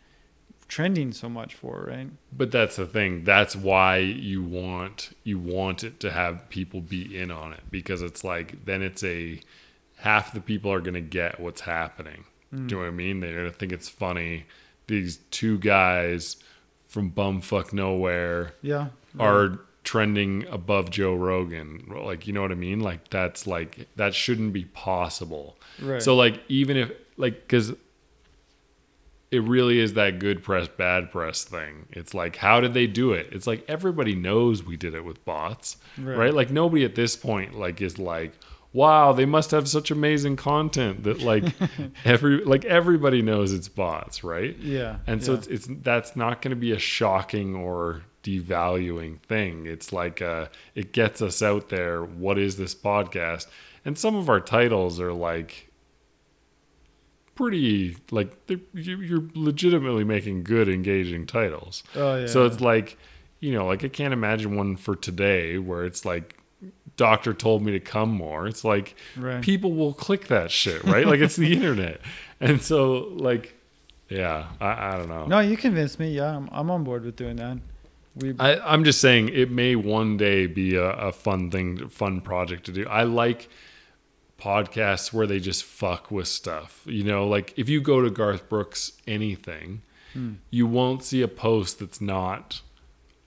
[0.67, 2.09] trending so much for, right?
[2.35, 3.23] But that's the thing.
[3.23, 8.01] That's why you want you want it to have people be in on it because
[8.01, 9.39] it's like then it's a
[9.97, 12.25] half the people are gonna get what's happening.
[12.51, 12.71] Do you mm.
[12.71, 13.19] know what I mean?
[13.19, 14.45] They're gonna think it's funny.
[14.87, 16.37] These two guys
[16.87, 18.87] from bumfuck nowhere Yeah.
[19.19, 21.85] are trending above Joe Rogan.
[21.87, 22.79] Like you know what I mean?
[22.79, 25.57] Like that's like that shouldn't be possible.
[25.81, 26.01] Right.
[26.01, 27.73] So like even if like because
[29.35, 31.85] it really is that good press bad press thing.
[31.91, 33.27] It's like how did they do it?
[33.31, 36.17] It's like everybody knows we did it with bots, Right.
[36.17, 36.33] right?
[36.33, 38.33] Like nobody at this point like is like
[38.73, 41.45] wow, they must have such amazing content that like
[42.05, 44.57] every like everybody knows it's bots, right?
[44.57, 44.97] Yeah.
[45.07, 45.37] And so yeah.
[45.37, 49.65] it's, it's that's not going to be a shocking or devaluing thing.
[49.65, 52.03] It's like uh, it gets us out there.
[52.03, 53.47] What is this podcast?
[53.85, 55.69] And some of our titles are like
[57.35, 58.31] pretty like
[58.73, 61.83] you- you're legitimately making good, engaging titles.
[61.95, 62.27] Oh yeah.
[62.27, 62.97] So it's like,
[63.39, 66.37] you know, like I can't imagine one for today where it's like,
[66.97, 68.47] doctor told me to come more.
[68.47, 69.41] It's like Right.
[69.41, 71.05] people will click that shit, right?
[71.05, 71.99] like it's the internet.
[72.39, 73.53] And so like,
[74.09, 75.25] yeah, I, I don't know.
[75.25, 76.11] no, you convinced me.
[76.11, 77.57] Yeah, I'm, I'm on board with doing that.
[78.15, 82.21] We I, I'm just saying it may one day be a, a fun thing, fun
[82.21, 82.87] project to do.
[82.87, 83.49] I like
[84.39, 86.81] podcasts where they just fuck with stuff.
[86.85, 89.81] You know, like if you go to Garth Brooks anything,
[90.13, 90.35] Hmm.
[90.49, 92.61] you won't see a post that's not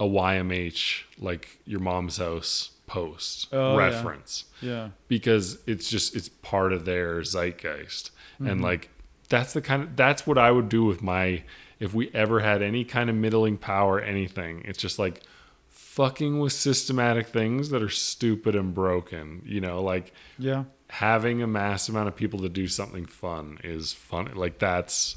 [0.00, 3.84] a YMH like your mom's house post Oh, yeah.
[3.86, 4.88] reference yeah.
[5.06, 8.10] because it's just it's part of their zeitgeist
[8.40, 8.46] Mm-hmm.
[8.48, 8.88] and like
[9.28, 11.42] that's the kind of that's what i would do with my
[11.80, 15.20] if we ever had any kind of middling power anything it's just like
[15.66, 20.64] fucking with systematic things that are stupid and broken you know like Yeah.
[20.90, 25.16] Having a mass amount of people to do something fun is fun like that's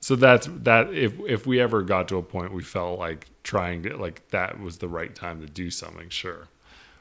[0.00, 3.82] so that's that if if we ever got to a point we felt like trying
[3.82, 6.48] to like that was the right time to do something sure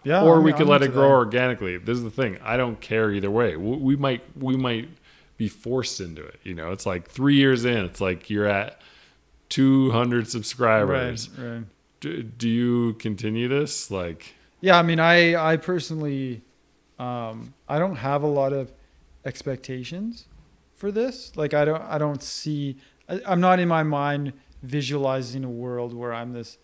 [0.03, 0.23] Yeah.
[0.23, 1.13] or I'm- we could I'm let it grow that.
[1.15, 1.77] organically.
[1.77, 2.37] This is the thing.
[2.43, 3.55] I don't care either way.
[3.55, 4.89] We, we might we might
[5.37, 6.39] be forced into it.
[6.43, 7.77] You know, it's like three years in.
[7.85, 8.81] It's like you're at
[9.49, 11.29] 200 subscribers.
[11.37, 11.47] Right.
[11.51, 11.63] Right.
[11.99, 13.89] Do, do you continue this?
[13.91, 16.41] Like, Yeah, I mean, I I personally,
[16.99, 18.71] um, I don't have a lot of
[19.25, 20.25] expectations
[20.75, 21.35] for this.
[21.35, 22.77] Like, I don't I don't see.
[23.07, 24.33] I, I'm not in my mind
[24.63, 26.57] visualizing a world where I'm this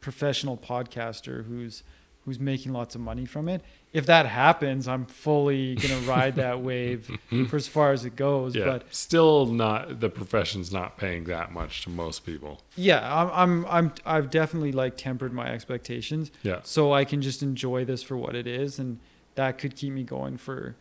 [0.00, 1.82] professional podcaster who's
[2.26, 3.62] who's making lots of money from it.
[3.92, 7.10] If that happens, I'm fully gonna ride that wave
[7.48, 8.54] for as far as it goes.
[8.54, 12.60] yeah, But still not the profession's not paying that much to most people.
[12.76, 16.30] yeah, I'm I'm I'm I've definitely like tempered my expectations.
[16.42, 18.98] Yeah, so I can just enjoy this for what it is, and
[19.40, 20.74] that could keep me going for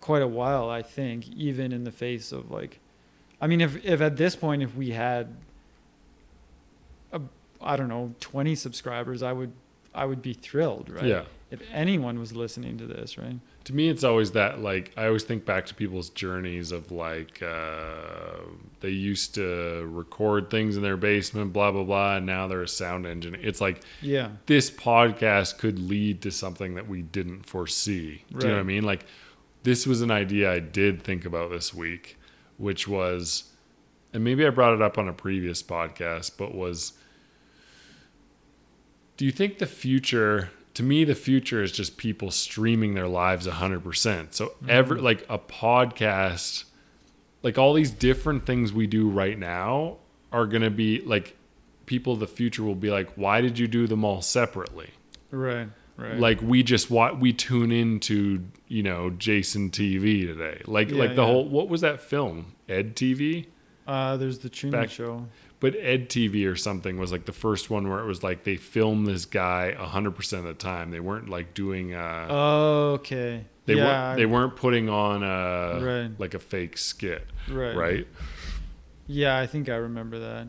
[0.00, 0.70] quite a while.
[0.70, 2.78] I think, even in the face of like,
[3.40, 5.34] I mean, if if at this point if we had,
[7.12, 7.20] a,
[7.60, 9.50] I don't know, twenty subscribers, I would
[9.92, 11.04] I would be thrilled, right?
[11.04, 11.24] yeah.
[11.50, 13.40] If anyone was listening to this, right?
[13.68, 17.42] To me it's always that like i always think back to people's journeys of like
[17.42, 18.38] uh,
[18.80, 22.68] they used to record things in their basement blah blah blah and now they're a
[22.68, 24.30] sound engine it's like Yeah.
[24.46, 28.24] this podcast could lead to something that we didn't foresee.
[28.30, 28.84] Do you know what i mean?
[28.84, 29.04] Like
[29.64, 32.16] this was an idea i did think about this week
[32.56, 33.52] which was
[34.14, 36.94] and maybe i brought it up on a previous podcast but was
[39.18, 40.48] do you think the future
[40.78, 45.38] to me the future is just people streaming their lives 100% so every like a
[45.38, 46.64] podcast
[47.42, 49.96] like all these different things we do right now
[50.32, 51.36] are going to be like
[51.86, 54.90] people of the future will be like why did you do them all separately
[55.30, 55.68] Right.
[55.96, 56.16] Right.
[56.18, 61.16] like we just what we tune into you know jason tv today like Yeah, like
[61.16, 61.26] the yeah.
[61.26, 63.46] whole what was that film ed tv
[63.86, 65.26] uh, there's the Truman Back- Show.
[65.60, 68.56] But ed tv or something was like the first one where it was like they
[68.56, 73.44] filmed this guy 100% of the time they weren't like doing uh Oh, okay.
[73.66, 73.84] they yeah.
[73.84, 76.10] weren't they weren't putting on a Right.
[76.20, 77.76] like a fake skit right.
[77.76, 78.06] right
[79.06, 80.48] Yeah, I think I remember that.